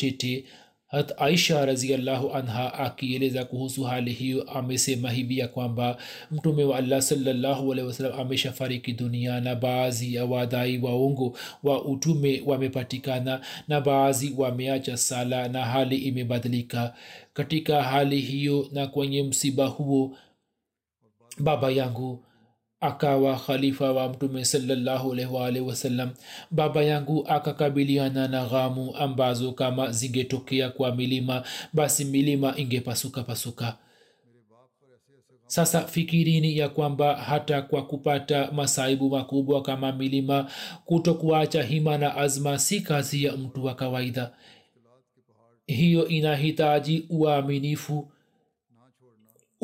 hat 0.94 1.12
aisha 1.18 1.66
raziallahu 1.66 2.34
anha 2.34 2.74
akieleza 2.74 3.46
kuhusu 3.46 3.84
hali 3.84 4.12
hiyo 4.12 4.44
amesema 4.44 5.12
hivi 5.12 5.38
ya 5.38 5.48
kwamba 5.48 5.98
mtume 6.32 6.64
wa 6.64 6.78
allah 6.78 7.02
salllahu 7.02 7.72
alehi 7.72 7.88
wasallam 7.88 8.20
ameshafariki 8.20 8.94
dunia 8.94 9.42
na 9.42 9.56
baadhi 9.56 10.16
ya 10.16 10.26
wadai 10.26 10.78
waongo 10.78 11.38
wa 11.64 11.86
utume 11.86 12.44
wamepatikana 12.46 13.42
na 13.68 13.82
baadhi 13.82 14.34
wameacha 14.38 14.98
sala 14.98 15.48
na 15.48 15.66
hali 15.66 15.98
imebadilika. 15.98 16.94
Katika 17.34 17.84
hali 17.84 18.20
hiyo 18.22 18.68
na 18.72 18.88
kwenye 18.88 19.24
msiba 19.24 19.66
huo 19.66 20.18
baba 21.40 21.72
yangu 21.72 22.24
akawa 22.84 23.36
khalifa 23.40 23.92
wa 23.94 24.10
mtume 24.10 24.46
salllahualwalh 24.46 25.68
wasallam. 25.68 26.10
Baba 26.52 26.84
yangu 26.84 27.28
akakabiliana 27.28 28.28
na 28.28 28.46
ghamu 28.46 28.96
ambazo 28.96 29.52
kama 29.52 29.92
zingetokea 29.92 30.70
kwa 30.70 30.96
milima 30.96 31.44
basi 31.74 32.06
milima 32.06 32.54
ingepasuka 32.58 33.24
pasuka. 33.24 33.78
Sasa 35.48 35.82
fikirini 35.82 36.58
ya 36.58 36.70
kwamba 36.70 37.16
hata 37.16 37.62
kwa 37.62 37.86
kupata 37.86 38.52
masaibu 38.52 39.10
makubwa 39.10 39.62
kama 39.62 39.92
milima 39.92 40.52
kuto 40.86 41.14
kuacha 41.14 41.64
hima 41.64 41.98
na 41.98 42.16
azma 42.16 42.60
si 42.60 42.82
kazi 42.82 43.24
ya 43.24 43.38
mtu 43.38 43.66
wa 43.66 43.76
kawaida. 43.76 44.32
Hiyo 45.68 46.08
inahitaji 46.08 47.06
uaminifu 47.10 48.12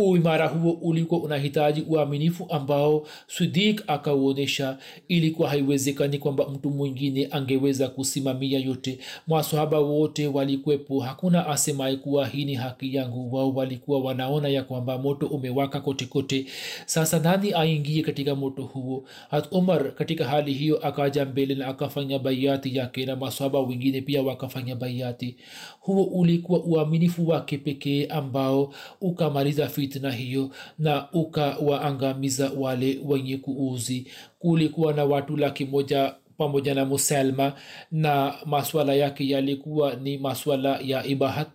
uimara 0.05 0.47
huo 0.47 0.71
ulikuwa 0.71 1.21
unahitaji 1.21 1.81
uaminifu 1.89 2.47
ambao 2.49 3.07
swidik 3.27 3.83
akauonyesha 3.87 4.77
ilikuwa 5.07 5.49
haiwezekani 5.49 6.17
kwamba 6.17 6.49
mtu 6.49 6.69
mwingine 6.69 7.27
angeweza 7.31 7.87
kusimamia 7.87 8.59
yote. 8.59 8.99
Masahaba 9.27 9.79
wote 9.79 10.27
walikwepo 10.27 10.99
hakuna 10.99 11.47
asemaye 11.47 11.95
kuwa 11.95 12.27
hii 12.27 12.45
ni 12.45 12.55
haki 12.55 12.95
yangu. 12.95 13.35
Wao 13.35 13.51
walikuwa 13.51 13.99
wanaona 13.99 14.47
ya 14.49 14.63
kwamba 14.63 14.97
moto 14.97 15.27
umewaka 15.27 15.81
kotekote 15.81 16.39
kote. 16.39 16.51
Sasa 16.85 17.19
nani 17.19 17.53
aingie 17.53 18.01
katika 18.01 18.35
moto 18.35 18.61
huo? 18.63 19.03
Hat 19.31 19.47
umar 19.51 19.95
katika 19.95 20.25
hali 20.27 20.53
hiyo 20.53 20.77
akaja 20.87 21.25
mbele 21.25 21.55
na 21.55 21.67
akafanya 21.67 22.19
baiati 22.19 22.75
yake 22.77 23.05
na 23.05 23.15
masahaba 23.15 23.59
wengine 23.59 24.01
pia 24.01 24.23
wakafanya 24.23 24.75
baiati 24.75 25.35
huo 25.79 26.03
ulikuwa 26.03 26.63
uaminifu 26.63 27.27
wake 27.27 27.57
pekee 27.57 28.05
ambao 28.05 28.73
ukamaliza 29.01 29.67
fitna 29.89 30.11
hiyo 30.11 30.49
na 30.79 31.11
ukawaangamiza 31.11 32.51
wale 32.57 32.99
wenye 33.05 33.37
kuuzi. 33.37 34.07
Kulikuwa 34.39 34.93
na 34.93 35.05
watu 35.05 35.37
laki 35.37 35.65
moja 35.65 36.15
pamoja 36.37 36.75
na 36.75 36.85
musalma 36.85 37.53
na 37.91 38.33
maswala 38.45 38.93
yake 38.93 39.29
yalikuwa 39.29 39.95
ni 39.95 40.17
maswala 40.17 40.79
ya 40.83 41.05
ibahat. 41.05 41.47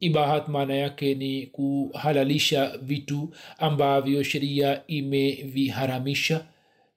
Ibahat 0.00 0.48
maana 0.48 0.74
yake 0.74 1.14
ni 1.14 1.46
kuhalalisha 1.46 2.76
vitu 2.82 3.30
ambavyo 3.58 4.22
sheria 4.22 4.82
imeviharamisha. 4.86 6.46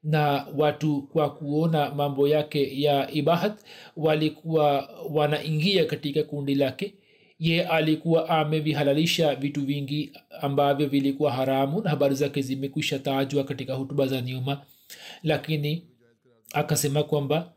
Na 0.03 0.47
watu 0.57 1.01
kwa 1.01 1.29
kuona 1.33 1.95
mambo 1.95 2.27
yake 2.27 2.81
ya 2.81 3.11
ibahat 3.11 3.59
walikuwa 3.97 4.89
wanaingia 5.09 5.86
katika 5.86 6.23
kundi 6.23 6.55
lake 6.55 6.93
ye 7.39 7.67
alikuwa 7.67 8.29
amevihalalisha 8.29 9.36
vitu 9.36 9.61
vingi 9.65 10.11
ambavyo 10.41 10.88
vilikuwa 10.88 11.31
haramu 11.31 11.81
na 11.81 11.89
habari 11.89 12.15
zake 12.15 12.41
zimekwisha 12.41 12.99
tajwa 12.99 13.43
katika 13.43 13.73
hutuba 13.73 14.07
za 14.07 14.21
nyuma. 14.21 14.61
Lakini 15.23 15.88
akasema 16.53 17.03
kwamba 17.03 17.51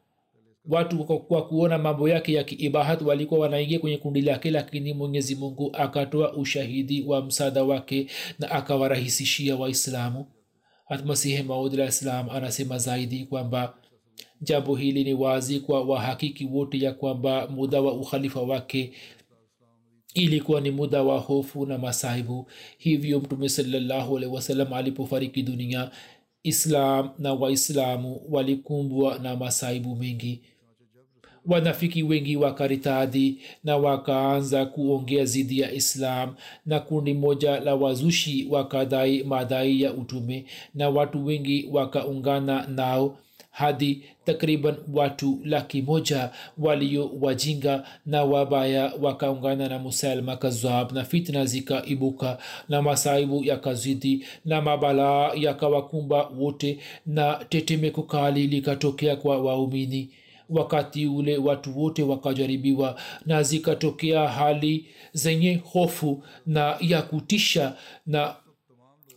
watu 0.68 1.04
kwa 1.04 1.46
kuona 1.46 1.78
mambo 1.78 2.08
yake 2.08 2.32
ya 2.32 2.44
kiibahat 2.44 3.02
walikuwa 3.02 3.40
wanaingia 3.40 3.78
kwenye 3.78 3.96
kundi 3.96 4.20
lake 4.20 4.50
lakini 4.50 4.94
mwenyezi 4.94 5.34
mungu 5.34 5.70
akatoa 5.76 6.32
ushahidi 6.36 7.02
wa 7.02 7.22
msaada 7.22 7.64
wake 7.64 8.06
na 8.38 8.50
akawarahisishia 8.50 9.56
waislamu. 9.56 10.26
Hatmasihi 10.88 11.42
maudlah 11.42 11.90
anasema 12.34 12.78
zaidi 12.78 13.24
kwamba 13.24 13.74
jambo 14.40 14.76
hili 14.76 15.04
ni 15.04 15.14
wazi 15.14 15.60
kwa 15.60 15.82
wahakiki 15.84 16.44
wote 16.44 16.78
ya 16.78 16.92
kwamba 16.92 17.46
muda 17.48 17.80
wa 17.80 17.92
ukhalifa 17.92 18.40
wake 18.42 18.92
ilikuwa 20.14 20.60
ni 20.60 20.70
muda 20.70 21.02
wa 21.02 21.18
hofu 21.18 21.66
na 21.66 21.78
masaibu. 21.78 22.46
Hivyo 22.78 23.20
mtume 23.20 23.48
wasallam 24.34 24.72
alipofariki 24.72 25.42
dunia 25.42 25.90
islam 26.42 27.10
na 27.18 27.34
waislamu 27.34 28.20
walikumbwa 28.28 29.18
na 29.18 29.36
masaibu 29.36 29.96
mengi. 29.96 30.40
Wanafiki 31.46 32.02
wengi 32.02 32.36
wakaritadhi 32.36 33.38
na 33.64 33.76
wakaanza 33.76 34.66
kuongea 34.66 35.24
zidi 35.24 35.60
ya 35.60 35.72
islam 35.72 36.34
na 36.66 36.80
kundi 36.80 37.14
moja 37.14 37.60
la 37.60 37.74
wazushi 37.74 38.46
wakadai 38.50 39.22
madai 39.24 39.82
ya 39.82 39.92
utume 39.94 40.44
na 40.74 40.88
watu 40.88 41.26
wengi 41.26 41.68
wakaungana 41.72 42.66
nao 42.66 43.18
hadi 43.58 44.02
takriban 44.24 44.76
watu 44.92 45.38
laki 45.44 45.82
moja 45.82 46.30
walio 46.58 47.10
wajinga 47.20 47.84
na 48.06 48.24
wabaya 48.24 48.92
wakaungana 49.00 49.68
na 49.68 49.78
musalma 49.78 50.36
kazab 50.36 50.92
na 50.92 51.04
fitna 51.04 51.44
zikaibuka 51.44 52.38
na 52.68 52.82
masaibu 52.82 53.44
yakazidi 53.44 54.24
na 54.44 54.62
mabalaa 54.62 55.30
yakawakumba 55.34 56.26
wote 56.38 56.78
na 57.06 57.44
tetemeko 57.48 58.02
kali 58.02 58.46
likatokea 58.46 59.16
kwa 59.16 59.38
waumini. 59.38 60.10
Wakati 60.50 61.06
ule 61.06 61.36
watu 61.36 61.78
wote 61.80 62.02
wakajaribiwa 62.02 63.00
na 63.26 63.42
zikatokea 63.42 64.28
hali 64.28 64.86
zenye 65.12 65.60
hofu 65.72 66.22
na 66.46 66.76
ya 66.80 67.02
kutisha 67.02 67.74
na 68.06 68.34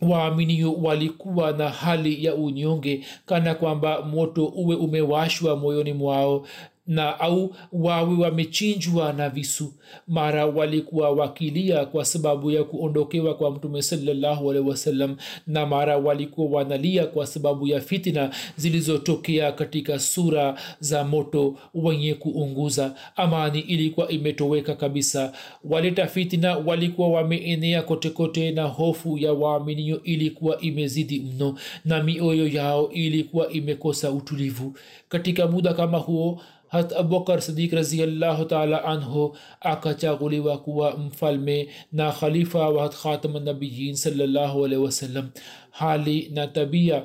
waaminio 0.08 0.72
walikuwa 0.72 1.52
na 1.52 1.68
hali 1.68 2.24
ya 2.24 2.34
unyonge 2.34 3.04
kana 3.26 3.54
kwamba 3.54 4.02
moto 4.02 4.46
uwe 4.46 4.76
umewashwa 4.76 5.56
moyoni 5.56 5.92
mwao 5.92 6.46
na 6.86 7.20
au 7.20 7.54
wawe 7.72 8.14
wamechinjwa 8.16 9.12
na 9.12 9.28
visu. 9.30 9.72
Mara 10.08 10.46
walikuwa 10.46 11.10
wakilia 11.10 11.86
kwa 11.86 12.04
sababu 12.04 12.50
ya 12.50 12.64
kuondokewa 12.64 13.34
kwa 13.34 13.50
mtume 13.50 13.82
salallahu 13.82 14.50
alehi 14.50 14.68
wasallam 14.68 15.16
na 15.46 15.66
mara 15.66 15.96
walikuwa 15.98 16.50
wanalia 16.60 17.06
kwa 17.06 17.26
sababu 17.26 17.66
ya 17.66 17.80
fitina 17.80 18.30
zilizotokea 18.56 19.52
katika 19.52 19.98
sura 19.98 20.58
za 20.80 21.04
moto 21.04 21.54
wenye 21.74 22.14
kuunguza. 22.14 22.94
Amani 23.16 23.60
ilikuwa 23.60 24.08
imetoweka 24.08 24.74
kabisa. 24.74 25.32
Waleta 25.64 26.06
fitina 26.06 26.56
walikuwa 26.58 27.08
wameenea 27.08 27.82
kotekote 27.82 28.50
na 28.50 28.62
hofu 28.64 29.18
ya 29.18 29.32
waaminio 29.32 30.02
ilikuwa 30.02 30.60
imezidi 30.60 31.20
mno 31.20 31.58
na 31.84 32.02
mioyo 32.02 32.48
yao 32.48 32.90
ilikuwa 32.90 33.48
imekosa 33.52 34.10
utulivu. 34.10 34.76
Katika 35.08 35.46
muda 35.46 35.74
kama 35.74 35.98
huo 35.98 36.40
hat 36.72 36.92
abubakar 36.96 37.40
sidik 37.44 37.72
raziallahu 37.72 38.44
taala 38.44 38.84
anhu 38.84 39.36
akachaguliwa 39.60 40.58
kuwa 40.58 40.96
mfalme 40.96 41.68
na 41.92 42.12
khalifa 42.12 42.68
wa 42.68 42.82
hat 42.82 42.94
khatamnabiyin 42.96 43.94
salllahu 43.96 44.64
alaihi 44.64 44.84
wasallam 44.84 45.30
hali 45.70 46.28
na 46.34 46.46
tabia 46.46 47.04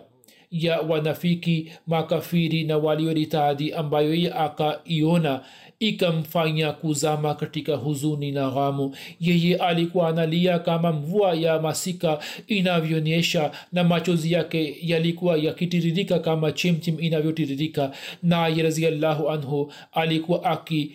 ya 0.52 0.82
wanafiki 0.82 1.72
makafiri 1.88 2.64
na 2.64 2.78
walioritadi 2.78 3.74
ambayo 3.74 4.16
ye 4.16 4.34
akaiona 4.34 5.42
ikamfanya 5.80 6.72
kuzama 6.72 7.36
katika 7.36 7.76
huzuni 7.76 8.32
na 8.32 8.50
ghamu. 8.50 8.96
Yeye 9.20 9.56
alikuwa 9.56 10.10
analia 10.10 10.60
kama 10.60 10.92
mvua 10.94 11.34
ya 11.34 11.60
masika 11.62 12.20
inavyonyesha 12.48 13.52
na 13.72 13.84
machozi 13.84 14.32
yake 14.32 14.78
yalikuwa 14.82 15.38
yakitiririka 15.38 16.20
kama 16.20 16.52
chimchim 16.52 17.00
inavyotiririka. 17.00 17.92
Naye 18.24 18.64
raziallahu 18.64 19.30
anhu 19.30 19.72
alikuwa 19.92 20.44
aki 20.44 20.92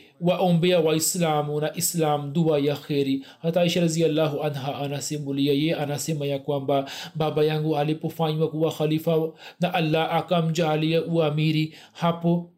waislamu 0.84 1.60
na 1.60 1.76
islam 1.76 2.32
dua 2.32 2.58
ya 2.58 2.76
kheri. 2.76 3.24
Hata 3.42 3.60
aisha 3.60 3.80
raziallahu 3.80 4.42
anha 4.42 4.78
anasimulia 4.78 5.52
ye 5.52 5.74
anasema 5.74 6.26
ya 6.26 6.38
kwamba 6.38 6.90
baba 7.14 7.44
yangu 7.44 7.76
alipofanywa 7.76 8.48
kuwa 8.50 8.72
khalifa 8.72 9.32
na 9.60 9.74
allah 9.74 10.14
akamjalia 10.14 11.04
uamiri 11.04 11.74
hapo 11.92 12.50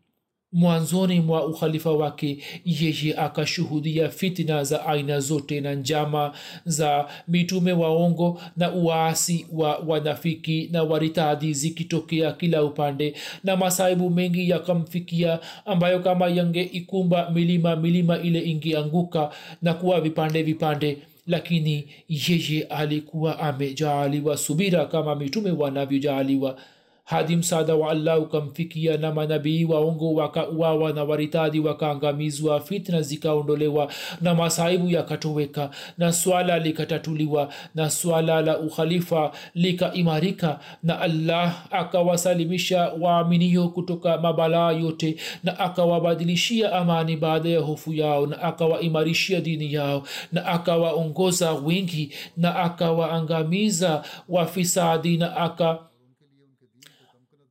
mwanzoni 0.55 1.21
mwa 1.21 1.47
ukhalifa 1.47 1.93
wake 1.93 2.39
yeye 2.65 3.15
akashuhudia 3.17 4.09
fitna 4.09 4.65
za 4.65 4.87
aina 4.87 5.21
zote 5.21 5.61
na 5.61 5.75
njama 5.75 6.33
za 6.65 7.07
mitume 7.29 7.73
waongo 7.73 8.41
na 8.57 8.73
uasi 8.73 9.47
wa 9.53 9.77
wanafiki 9.79 10.69
na 10.73 10.83
waritadhi 10.83 11.53
zikitokea 11.55 12.33
kila 12.33 12.65
upande 12.65 13.15
na 13.45 13.57
masaibu 13.57 14.11
mengi 14.11 14.51
yakamfikia 14.51 15.39
ambayo 15.67 16.01
kama 16.01 16.29
yangeikumba 16.29 17.31
milima 17.31 17.77
milima 17.77 18.19
ile 18.19 18.41
ingeanguka 18.41 19.31
na 19.63 19.75
kuwa 19.75 20.01
vipande 20.01 20.43
vipande. 20.43 20.99
Lakini 21.27 21.85
yeye 22.09 22.63
alikuwa 22.63 23.39
amejaaliwa 23.39 24.37
subira 24.37 24.85
kama 24.87 25.15
mitume 25.15 25.51
wanavyojaaliwa 25.51 26.57
hadi 27.05 27.37
msaada 27.37 27.75
wa 27.75 27.91
allah 27.91 28.21
ukamfikia 28.23 28.97
na 28.97 29.13
manabii 29.13 29.65
waongo 29.65 30.15
wakauawa 30.15 30.93
na 30.93 31.05
waritadi 31.05 31.61
wakaangamizwa 31.61 32.61
fitna 32.61 33.03
zikaondolewa 33.03 33.93
na 34.21 34.35
masaibu 34.35 34.89
yakatoweka 34.91 35.71
na 35.99 36.13
swala 36.13 36.59
likatatuliwa 36.59 37.49
na 37.75 37.91
swala 37.91 38.41
la 38.41 38.59
ukhalifa 38.59 39.33
likaimarika 39.55 40.61
na 40.83 41.01
allah 41.01 41.67
akawasalimisha 41.71 42.93
waaminio 43.01 43.69
kutoka 43.69 44.19
mabalaa 44.19 44.73
yote 44.73 45.17
na 45.45 45.59
akawabadilishia 45.59 46.73
amani 46.73 47.17
baada 47.17 47.49
ya 47.49 47.61
hofu 47.61 47.93
yao 47.93 48.27
na 48.27 48.43
akawaimarishia 48.43 49.41
dini 49.41 49.73
yao 49.73 50.03
na 50.33 50.47
akawaongoza 50.47 51.53
wengi 51.53 52.13
na 52.37 52.57
akawaangamiza 52.57 54.03
wafisadi 54.29 55.17
na 55.17 55.37
aka 55.37 55.79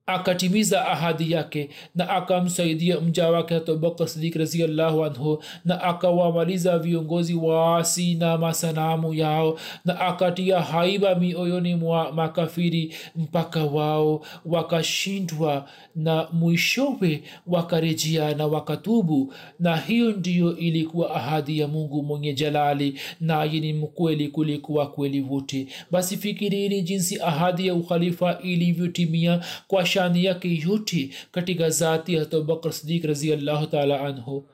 akatimiza 0.05 0.87
ahadi 0.87 1.31
yake 1.31 1.69
na 1.95 2.09
akamsaidia 2.09 2.99
mja 2.99 3.29
wake 3.29 3.55
abubakar 3.55 4.07
sidik 4.07 4.35
raziallahu 4.35 5.05
anhu 5.05 5.43
na 5.65 5.81
akawamaliza 5.81 6.79
viongozi 6.79 7.33
waasi 7.33 8.15
na 8.15 8.37
masanamu 8.37 9.13
yao 9.13 9.59
na 9.85 9.99
akatia 9.99 10.61
haiba 10.61 11.15
mioyoni 11.15 11.75
mwa 11.75 12.11
makafiri 12.11 12.93
mpaka 13.15 13.63
wao 13.63 14.25
wakashindwa 14.45 15.65
na 15.95 16.27
mwishowe 16.31 17.23
wakarejea 17.47 18.35
na 18.35 18.47
wakatubu. 18.47 19.33
Na 19.59 19.77
hiyo 19.77 20.11
ndiyo 20.11 20.57
ilikuwa 20.57 21.15
ahadi 21.15 21.59
ya 21.59 21.67
mungu 21.67 22.03
mwenye 22.03 22.33
jalali 22.33 22.99
naye 23.21 23.59
ni 23.59 23.73
mkweli 23.73 24.27
kulikuwa 24.27 24.87
kweli 24.91 25.21
wote. 25.21 25.67
Basi 25.91 26.17
fikirini 26.17 26.81
jinsi 26.81 27.21
ahadi 27.21 27.67
ya 27.67 27.73
ukhalifa 27.75 28.39
ilivyotimia 28.43 29.39
kwa 29.67 29.85
shani 29.93 30.23
yake 30.25 30.61
yote 30.67 31.09
katika 31.31 31.69
zati 31.69 32.13
ya 32.13 32.21
abubakar 32.21 32.73
sidik 32.73 33.03
raziallahu 33.05 33.65
taala 33.67 34.01
anhu 34.01 34.49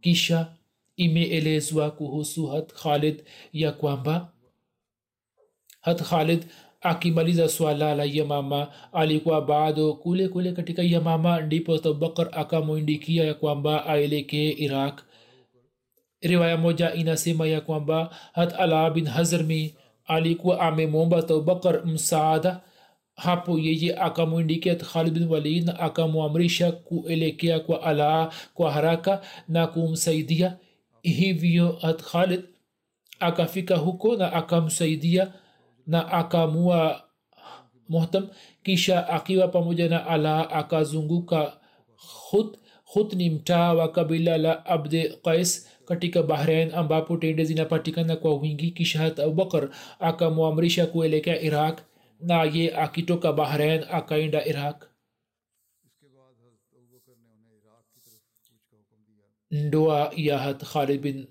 kisha 0.00 0.52
imeelezwa 0.96 1.90
kuhusu 1.90 2.46
hat 2.46 2.72
khalid 2.72 3.22
ya 3.52 3.72
kwamba 3.72 4.32
hat 5.80 6.02
khalid 6.02 6.44
akimaliza 6.80 7.48
swala 7.48 7.94
la 7.94 8.04
yamama 8.04 8.72
alikuwa 8.92 9.42
bado 9.42 9.94
kule 9.94 10.28
kule 10.28 10.52
katika 10.52 10.82
yamama 10.82 11.40
ndipo 11.40 11.74
abubakar 11.74 12.28
akamwindikia 12.32 13.24
ya 13.24 13.34
kwamba 13.34 13.86
aelekee 13.86 14.50
iraq 14.50 15.00
riwaya 16.20 16.56
moja 16.56 16.94
inasema 16.94 17.46
ya 17.46 17.60
kwamba 17.60 18.14
hat 18.32 18.52
ala 18.60 18.90
bin 18.90 19.06
hazrmi 19.06 19.74
alikuwa 20.04 20.60
amemwomba 20.60 21.18
abubakar 21.18 21.86
msaada 21.86 22.60
hapo 23.20 23.58
yeye 23.58 23.96
akamwindikia 23.96 24.74
khalid 24.76 25.14
bin 25.14 25.28
walid 25.28 25.66
na 25.66 25.80
akamwamrisha 25.80 26.72
kuelekea 26.72 27.60
kwa 27.60 27.82
alaa 27.82 28.30
kwa 28.54 28.72
haraka 28.72 29.20
na 29.48 29.66
kumsaidia. 29.66 30.56
Hivyo 31.02 31.78
khalid 32.12 32.42
akafika 33.20 33.76
huko 33.76 34.16
na 34.16 34.32
akamsaidia 34.32 35.32
na 35.86 36.12
akamua 36.12 37.02
muhtam. 37.88 38.28
Kisha 38.62 39.08
akiwa 39.08 39.48
pamoja 39.48 39.88
na 39.88 40.06
alaa 40.06 40.50
akazunguka 40.50 41.52
khut. 42.30 42.56
Khut 42.92 43.12
ni 43.14 43.30
mtaa 43.30 43.72
wa 43.74 43.88
kabila 43.88 44.38
la 44.38 44.66
abde 44.66 45.08
qais 45.24 45.68
katika 45.84 46.22
bahrain 46.22 46.74
ambapo 46.74 47.16
tende 47.16 47.44
zinapatikana 47.44 48.16
kwa 48.16 48.34
wingi. 48.34 48.70
Kisha 48.70 48.98
hat 48.98 49.18
abubakar 49.18 49.68
akamwamrisha 49.98 50.86
kuelekea 50.86 51.40
iraq 51.40 51.80
na 52.22 52.44
ye 52.44 52.74
akitoka 52.76 53.32
bahrain 53.32 53.84
akaenda 53.90 54.44
iraq 54.46 54.78
ndoa 59.50 60.12
ya 60.16 60.38
hat 60.38 60.64
khalid 60.64 61.00
bin 61.00 61.26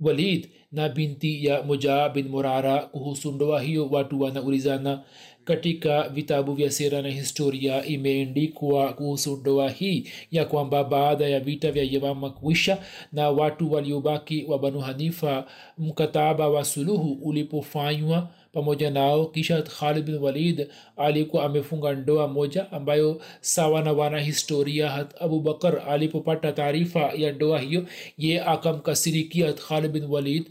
walid 0.00 0.50
na 0.72 0.88
binti 0.88 1.44
ya 1.46 1.62
moja 1.62 2.08
bin 2.08 2.28
murara 2.28 2.86
kuhusu 2.86 3.32
ndoa 3.32 3.60
hiyo 3.62 3.88
watu 3.88 4.20
wanaulizana 4.20 5.04
katika 5.44 6.08
vitabu 6.08 6.54
vya 6.54 6.70
sera 6.70 7.02
na 7.02 7.08
historia 7.08 7.84
imeendikwa 7.84 8.92
kuhusu 8.92 9.36
ndoa 9.36 9.70
hii 9.70 10.08
ya 10.30 10.44
kwamba 10.44 10.84
baada 10.84 11.28
ya 11.28 11.40
vita 11.40 11.72
vya 11.72 11.84
yamama 11.84 12.30
kuisha 12.30 12.78
na 13.12 13.30
watu 13.30 13.72
waliobaki 13.72 14.44
wa 14.48 14.58
banu 14.58 14.80
hanifa 14.80 15.46
mkataba 15.78 16.48
wa 16.48 16.64
suluhu 16.64 17.12
ulipofanywa 17.22 18.28
pamoja 18.52 18.90
nao 18.90 19.26
kisha 19.26 19.62
khalid 19.62 20.04
bin 20.04 20.14
walid 20.14 20.66
alikuwa 20.96 21.44
amefunga 21.44 21.92
ndoa 21.92 22.28
moja 22.28 22.72
ambayo 22.72 23.20
sawa 23.40 23.82
na 23.82 23.92
wanahistoria 23.92 25.06
abubakar 25.20 25.82
alipopata 25.88 26.52
taarifa 26.52 27.00
ya 27.16 27.32
ndoa 27.32 27.58
hiyo 27.60 27.84
ye 28.18 28.40
akamkasirikia 28.40 29.52
khalid 29.52 29.90
bin 29.92 30.04
walid 30.04 30.50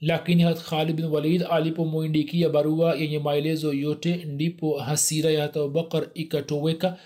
lakini 0.00 0.42
hat 0.42 0.58
khalid 0.62 0.96
bin 0.96 1.04
walid 1.06 1.42
alipomwindikia 1.50 2.48
barua 2.48 2.94
yenye 2.94 3.18
maelezo 3.18 3.72
yote 3.72 4.16
ndipo 4.16 4.78
hasira 4.78 5.30
ya 5.30 5.44
abubakar 5.44 6.08
ikatoweka 6.14 6.98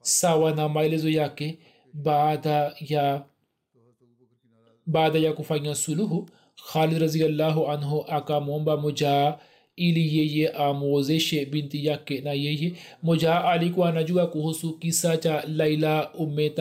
sawa 0.00 0.52
na 0.52 0.68
maelezo 0.68 1.10
yake 1.10 1.58
baada 1.92 2.74
ya 2.80 3.24
baada 4.86 5.18
ya 5.18 5.32
kufanya 5.32 5.74
suluhu. 5.74 6.30
Khalid 6.72 6.98
raziallahu 6.98 7.66
anhu 7.68 8.04
akamwomba 8.08 8.76
mujaa 8.76 9.38
ili 9.76 10.18
yeye 10.18 10.48
amwozeshe 10.48 11.44
binti 11.46 11.86
yake. 11.86 12.20
Na 12.20 12.32
yeye 12.32 12.72
moja 13.02 13.44
alikuwa 13.44 13.88
anajua 13.88 14.26
kuhusu 14.26 14.78
kisa 14.78 15.16
cha 15.16 15.44
laila 15.56 16.12
umme 16.14 16.52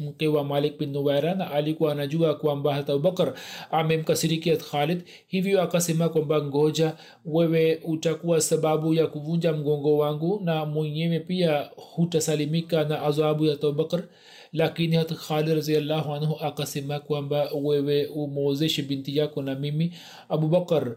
mke 0.00 0.28
wa 0.28 0.44
malik 0.44 0.78
bin 0.78 0.90
nuwaira 0.92 1.34
na 1.34 1.50
alikuwa 1.50 1.92
anajua 1.92 2.34
kwamba 2.34 2.74
hata 2.74 2.92
abubakar 2.92 3.34
amemkasirikia 3.70 4.56
khalid. 4.56 5.02
Hivyo 5.26 5.62
akasema 5.62 6.08
kwamba 6.08 6.42
ngoja 6.42 6.96
wewe 7.24 7.76
utakuwa 7.84 8.40
sababu 8.40 8.94
ya 8.94 9.06
kuvunja 9.06 9.52
mgongo 9.52 9.98
wangu 9.98 10.40
na 10.44 10.64
mwenyewe 10.66 11.20
pia 11.20 11.70
hutasalimika 11.76 12.84
na 12.84 13.02
adhabu 13.02 13.44
ya 13.44 13.52
abubakar. 13.54 14.02
Lakini 14.52 14.96
hata 14.96 15.14
khalid 15.14 15.48
raziallahu 15.54 16.12
anhu 16.14 16.36
akasema 16.40 17.00
kwamba 17.00 17.50
wewe 17.62 18.06
umwozeshe 18.06 18.82
binti 18.82 19.16
yako 19.16 19.42
na 19.42 19.54
mimi 19.54 19.92
abubakar 20.28 20.96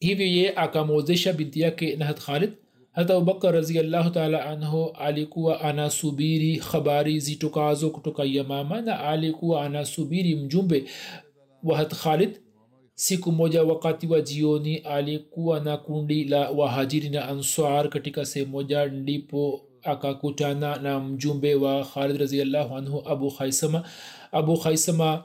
hivyo 0.00 0.52
akamwozesha 0.56 1.32
binti 1.32 1.60
yake 1.60 1.96
nahat 1.96 2.20
khalid. 2.20 2.50
Hata 2.92 3.14
abubakar 3.14 3.54
raziallahu 3.54 4.10
taala 4.10 4.44
anhu 4.46 4.90
alikuwa 4.98 5.60
anasubiri 5.60 6.56
habari 6.56 7.20
zitokazo 7.20 7.90
kutoka 7.90 8.24
yamama 8.24 8.80
na 8.80 9.00
alikuwa 9.00 9.64
anasubiri 9.64 10.34
mjumbe 10.36 10.84
wahat 11.62 11.94
khalid. 11.94 12.40
Siku 12.94 13.32
moja 13.32 13.62
wakati 13.62 14.06
wa 14.06 14.20
jioni 14.20 14.76
alikuwa 14.76 15.60
na 15.60 15.76
kundi 15.76 16.24
la 16.24 16.50
wahajiri 16.50 17.08
na 17.08 17.28
answar. 17.28 17.88
Katika 17.88 18.24
sehemu 18.26 18.50
moja 18.52 18.86
ndipo 18.86 19.60
akakutana 19.82 20.76
na 20.76 21.00
mjumbe 21.00 21.54
wa 21.54 21.84
khalid 21.84 22.16
raziallahu 22.20 22.76
anhu 22.76 23.02
abu 23.08 23.30
khaisama. 23.30 23.84
Abu 24.32 24.56
khaisama 24.58 25.24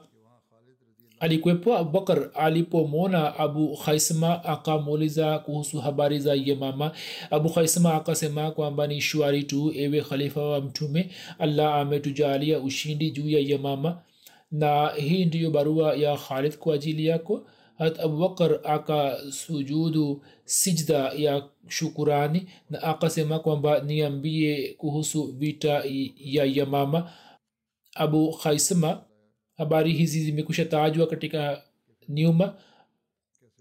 alikuwepo 1.26 1.78
abubakar 1.78 2.30
alipomwona 2.34 3.36
abu 3.40 3.78
khaisma 3.78 4.44
akamuuliza 4.44 5.40
kuhusu 5.40 5.80
habari 5.80 6.20
za 6.20 6.34
yemama 6.34 6.92
abu 7.32 7.50
khaisma 7.50 7.94
akasema 7.94 8.52
kwamba 8.52 8.88
ni 8.88 9.02
shwari 9.02 9.44
tu 9.44 9.72
ewe 9.76 10.02
khalifa 10.02 10.42
wa 10.42 10.62
mtume 10.62 11.10
allah 11.40 11.74
ametujalia 11.76 12.60
ushindi 12.60 13.12
juu 13.12 13.30
ya 13.30 13.40
yemama 13.40 14.02
na 14.52 14.88
hii 14.90 15.26
ndiyo 15.26 15.52
barua 15.52 15.96
ya 15.96 16.18
khalid 16.18 16.58
kwa 16.58 16.76
ajili 16.76 17.06
yako. 17.06 17.48
Hat 17.78 18.00
abubakar 18.00 18.60
akasujudu 18.64 20.22
sijda 20.46 20.98
ya 21.18 21.44
shukurani 21.68 22.48
na 22.70 22.84
akasema 22.84 23.40
kwamba 23.40 23.80
niambie 23.80 24.74
kuhusu 24.78 25.24
vita 25.32 25.84
ya 26.20 26.46
yamama 26.46 27.12
abu 27.96 28.32
khaisma 28.34 29.02
habari 29.58 29.94
hizi 29.94 30.20
zimekusha 30.24 30.66
tajwa 30.66 31.08
katika 31.08 31.62
nyuma. 32.10 32.54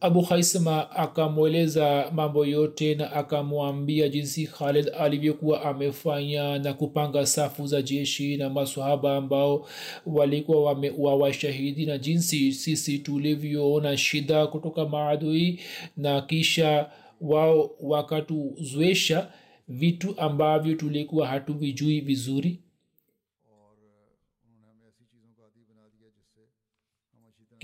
Abu 0.00 0.22
khaisma 0.22 0.90
akamweleza 0.90 2.10
mambo 2.14 2.46
yote 2.46 2.94
na 2.94 3.12
akamwambia 3.12 4.08
jinsi 4.08 4.46
khalid 4.46 4.90
alivyokuwa 4.98 5.62
amefanya 5.62 6.58
na 6.58 6.72
kupanga 6.74 7.26
safu 7.26 7.66
za 7.66 7.82
jeshi 7.82 8.36
na 8.36 8.50
masahaba 8.50 9.16
ambao 9.16 9.68
walikuwa 10.06 10.64
wameuawa 10.64 11.32
shahidi 11.32 11.86
na 11.86 11.98
jinsi 11.98 12.52
sisi 12.52 12.98
tulivyoona 12.98 13.96
shida 13.96 14.46
kutoka 14.46 14.84
maadui 14.88 15.60
na 15.96 16.20
kisha 16.20 16.90
wao 17.20 17.70
wakatuzoesha 17.80 19.28
vitu 19.68 20.14
ambavyo 20.20 20.74
tulikuwa 20.74 21.26
hatuvijui 21.26 22.00
vizuri 22.00 22.60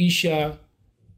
kisha 0.01 0.57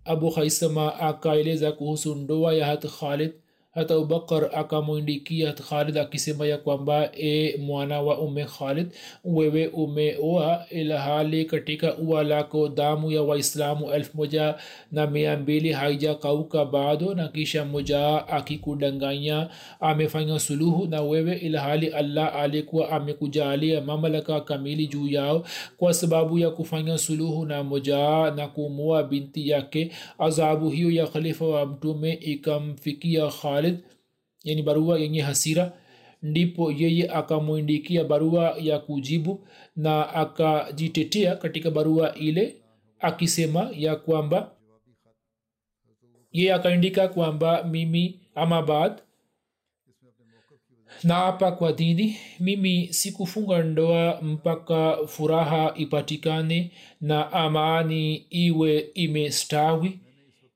abu 0.04 0.30
khaisama 0.30 0.94
akaeleza 1.00 1.72
kuhusu 1.72 2.14
ndoa 2.14 2.54
ya 2.54 2.66
hat 2.66 2.86
khalid 2.86 3.32
hata 3.74 3.94
abubakar 3.94 4.50
akamwindikia 4.54 5.52
khalid 5.52 5.98
akisema 5.98 6.46
ya 6.46 6.58
kwamba 6.58 7.10
e 7.16 7.56
mwana 7.56 8.00
wa 8.02 8.18
ume 8.18 8.44
khalid 8.44 8.86
wewe 9.24 9.66
umeoa 9.66 10.64
ilhali 10.70 11.44
katika 11.44 11.96
ua 11.96 12.22
lako 12.24 12.68
damu 12.68 13.10
ya 13.12 13.22
waislamu 13.22 13.90
elfu 13.92 14.16
moja 14.16 14.54
na 14.92 15.06
mia 15.06 15.36
mbili 15.36 15.72
haijakauka 15.72 16.64
bado 16.64 17.14
na 17.14 17.28
kisha 17.28 17.64
moja 17.64 18.28
akikudanganya 18.28 19.48
amefanya 19.80 20.38
suluhu 20.38 20.86
na 20.86 21.02
wewe 21.02 21.36
ilhali 21.36 21.86
allah 21.88 22.36
alikuwa 22.36 22.90
amekujalia 22.90 23.80
mamlaka 23.80 24.40
kamili 24.40 24.86
juu 24.86 25.08
yao 25.08 25.44
kwa 25.76 25.94
sababu 25.94 26.38
ya 26.38 26.50
kufanya 26.50 26.98
suluhu 26.98 27.46
na 27.46 27.62
moja 27.64 28.30
na 28.30 28.48
kumua 28.48 29.02
binti 29.02 29.48
yake. 29.48 29.90
Adhabu 30.18 30.70
hiyo 30.70 30.90
ya 30.90 31.06
khalifa 31.06 31.44
wa 31.46 31.66
mtume 31.66 32.12
ikamfikia 32.12 33.26
khalid 33.28 33.61
yani 34.44 34.62
barua 34.62 34.98
yenye 34.98 35.20
hasira. 35.20 35.72
Ndipo 36.22 36.72
yeye 36.72 37.10
akamwindikia 37.10 38.04
barua 38.04 38.56
ya 38.60 38.78
kujibu 38.78 39.46
na 39.76 40.14
akajitetea 40.14 41.36
katika 41.36 41.70
barua 41.70 42.14
ile 42.14 42.56
akisema 43.00 43.70
ya 43.74 43.96
kwamba 43.96 44.50
yeye 46.32 46.54
akaandika 46.54 47.08
kwamba 47.08 47.64
mimi 47.64 48.20
amabad 48.34 48.92
na 48.92 49.00
naapa 51.14 51.52
kwa 51.52 51.72
dini 51.72 52.16
mimi 52.40 52.88
sikufunga 52.92 53.62
ndoa 53.62 54.20
mpaka 54.22 54.96
furaha 55.06 55.74
ipatikane 55.76 56.70
na 57.00 57.32
amani 57.32 58.14
iwe 58.30 58.78
imestawi. 58.94 59.98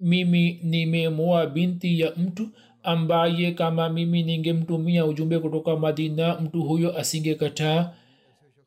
Mimi 0.00 0.60
nimemoa 0.62 1.46
binti 1.46 2.00
ya 2.00 2.12
mtu 2.16 2.48
ambaye 2.86 3.52
kama 3.52 3.88
mimi 3.88 4.22
ningemtumia 4.22 5.04
ujumbe 5.06 5.38
kutoka 5.38 5.76
madina 5.76 6.40
mtu 6.40 6.62
huyo 6.62 6.98
asingekataa. 6.98 7.90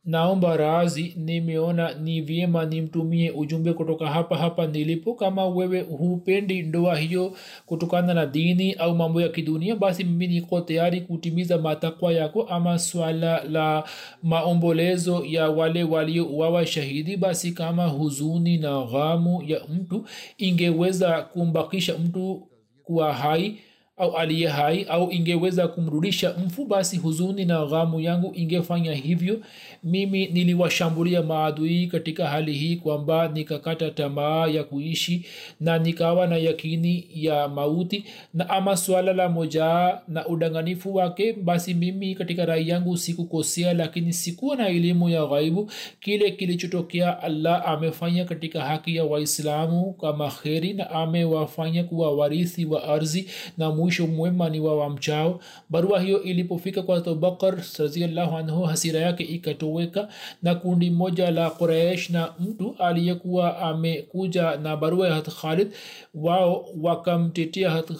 Naomba 0.06 0.58
razi 0.58 1.14
nimeona 1.18 1.94
ni 1.94 2.22
vyema 2.22 2.66
nimtumie 2.66 3.32
ujumbe 3.32 3.74
kutoka 3.74 4.08
hapa 4.08 4.38
hapa 4.38 4.68
nilipo. 4.68 5.14
Kama 5.14 5.46
wewe 5.46 5.82
hupendi 5.82 6.62
ndoa 6.62 6.98
hiyo 6.98 7.34
kutokana 7.66 8.14
na 8.14 8.26
dini 8.26 8.74
au 8.74 8.96
mambo 8.96 9.22
ya 9.22 9.30
kidunia 9.30 9.76
basi 9.76 10.04
mimi 10.04 10.28
niko 10.28 10.62
tayari 10.62 11.02
kutimiza 11.02 11.58
matakwa 11.58 12.14
yako. 12.14 12.44
Ama 12.44 12.80
swala 12.80 13.44
la 13.44 13.84
maombolezo 14.24 15.24
ya 15.26 15.50
wale 15.50 15.84
waliouawa 15.84 16.66
shahidi 16.66 17.18
basi 17.18 17.52
kama 17.52 17.86
huzuni 17.88 18.58
na 18.58 18.82
ghamu 18.86 19.44
ya 19.48 19.62
mtu 19.70 20.06
ingeweza 20.38 21.22
kumbakisha 21.22 21.98
mtu 21.98 22.48
kuwa 22.84 23.14
hai 23.14 23.58
au 24.00 24.18
aliye 24.18 24.48
hai 24.48 24.84
au 24.90 25.12
ingeweza 25.12 25.68
kumrudisha 25.68 26.36
mfu 26.46 26.66
basi 26.66 26.98
huzuni 26.98 27.46
na 27.46 27.66
ghamu 27.66 28.00
yangu 28.00 28.32
ingefanya 28.36 28.94
hivyo. 28.94 29.40
Mimi 29.84 30.28
niliwashambulia 30.28 31.22
maadui 31.24 31.88
katika 31.88 32.28
hali 32.28 32.54
hii 32.54 32.76
kwamba 32.76 33.28
nikakata 33.28 33.92
tamaa 33.92 34.48
ya 34.48 34.64
kuishi 34.64 35.26
na 35.60 35.78
nikawa 35.80 36.28
na 36.28 36.38
yakini 36.38 37.08
ya 37.16 37.48
mauti. 37.48 38.04
Na 38.34 38.50
ama 38.50 38.78
swala 38.78 39.14
la 39.14 39.30
mojaa 39.30 40.00
na 40.08 40.28
udanganifu 40.28 40.96
wake 40.96 41.34
basi 41.34 41.74
mimi 41.74 42.16
katika 42.16 42.46
rai 42.46 42.70
yangu 42.70 42.98
sikukosea 42.98 43.74
lakini 43.74 44.14
sikuwa 44.14 44.56
na 44.56 44.68
elimu 44.70 45.10
ya 45.10 45.26
ghaibu. 45.26 45.72
Kile 46.00 46.32
kilichotokea 46.32 47.22
allah 47.24 47.68
amefanya 47.70 48.26
katika 48.26 48.62
haki 48.62 48.96
ya 48.96 49.04
waislamu 49.04 49.94
kama 49.94 50.30
kheri 50.30 50.74
na 50.74 50.90
amewafanya 50.90 51.84
kuwa 51.84 52.16
warithi 52.16 52.66
wa 52.66 52.84
ardhi 52.84 53.28
na 53.58 53.72
mwisho 53.90 54.08
mwema 54.08 54.50
ni 54.50 54.60
wa 54.60 54.78
wamchao. 54.78 55.40
Barua 55.70 56.00
hiyo 56.00 56.24
ilipofika 56.24 56.82
kwa 56.82 56.98
abubakar 56.98 57.64
raziallahu 57.80 58.38
anhu 58.38 58.64
hasira 58.64 59.00
yake 59.00 59.24
ikatoweka 59.24 60.08
na 60.42 60.56
kundi 60.56 60.90
moja 60.90 61.32
la 61.32 61.50
quraish 61.50 62.10
na 62.10 62.34
mtu 62.40 62.76
aliyekuwa 62.80 63.58
amekuja 63.60 64.58
na 64.58 64.78
barua 64.78 65.08
ya 65.08 65.14
hat 65.16 65.68
wao 66.14 66.66
wakamtetea 66.82 67.72
hat 67.72 67.92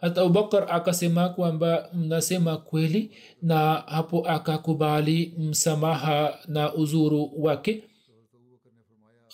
hata 0.00 0.20
abubakar 0.22 0.66
akasema 0.70 1.28
kwamba 1.28 1.88
mnasema 1.94 2.56
kweli 2.56 3.10
na 3.42 3.74
hapo 3.74 4.28
akakubali 4.28 5.34
msamaha 5.38 6.38
na 6.48 6.74
uzuru 6.74 7.30
wake. 7.38 7.82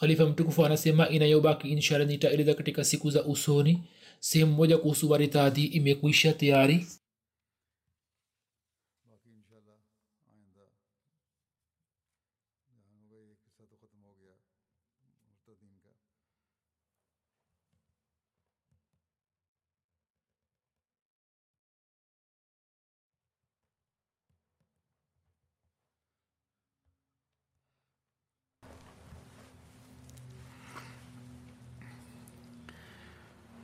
Khalifa 0.01 0.26
mtukufu 0.26 0.64
anasema 0.64 1.09
inayobaki 1.09 1.68
inshallah 1.68 2.09
nitaeleza 2.09 2.55
katika 2.55 2.84
siku 2.84 3.11
za 3.11 3.24
usoni 3.24 3.82
sehemu 4.21 4.53
moja 4.53 4.79
kuhusu 4.79 5.11
waritadhi 5.11 5.64
imekwisha 5.64 6.33
tayari 6.33 6.87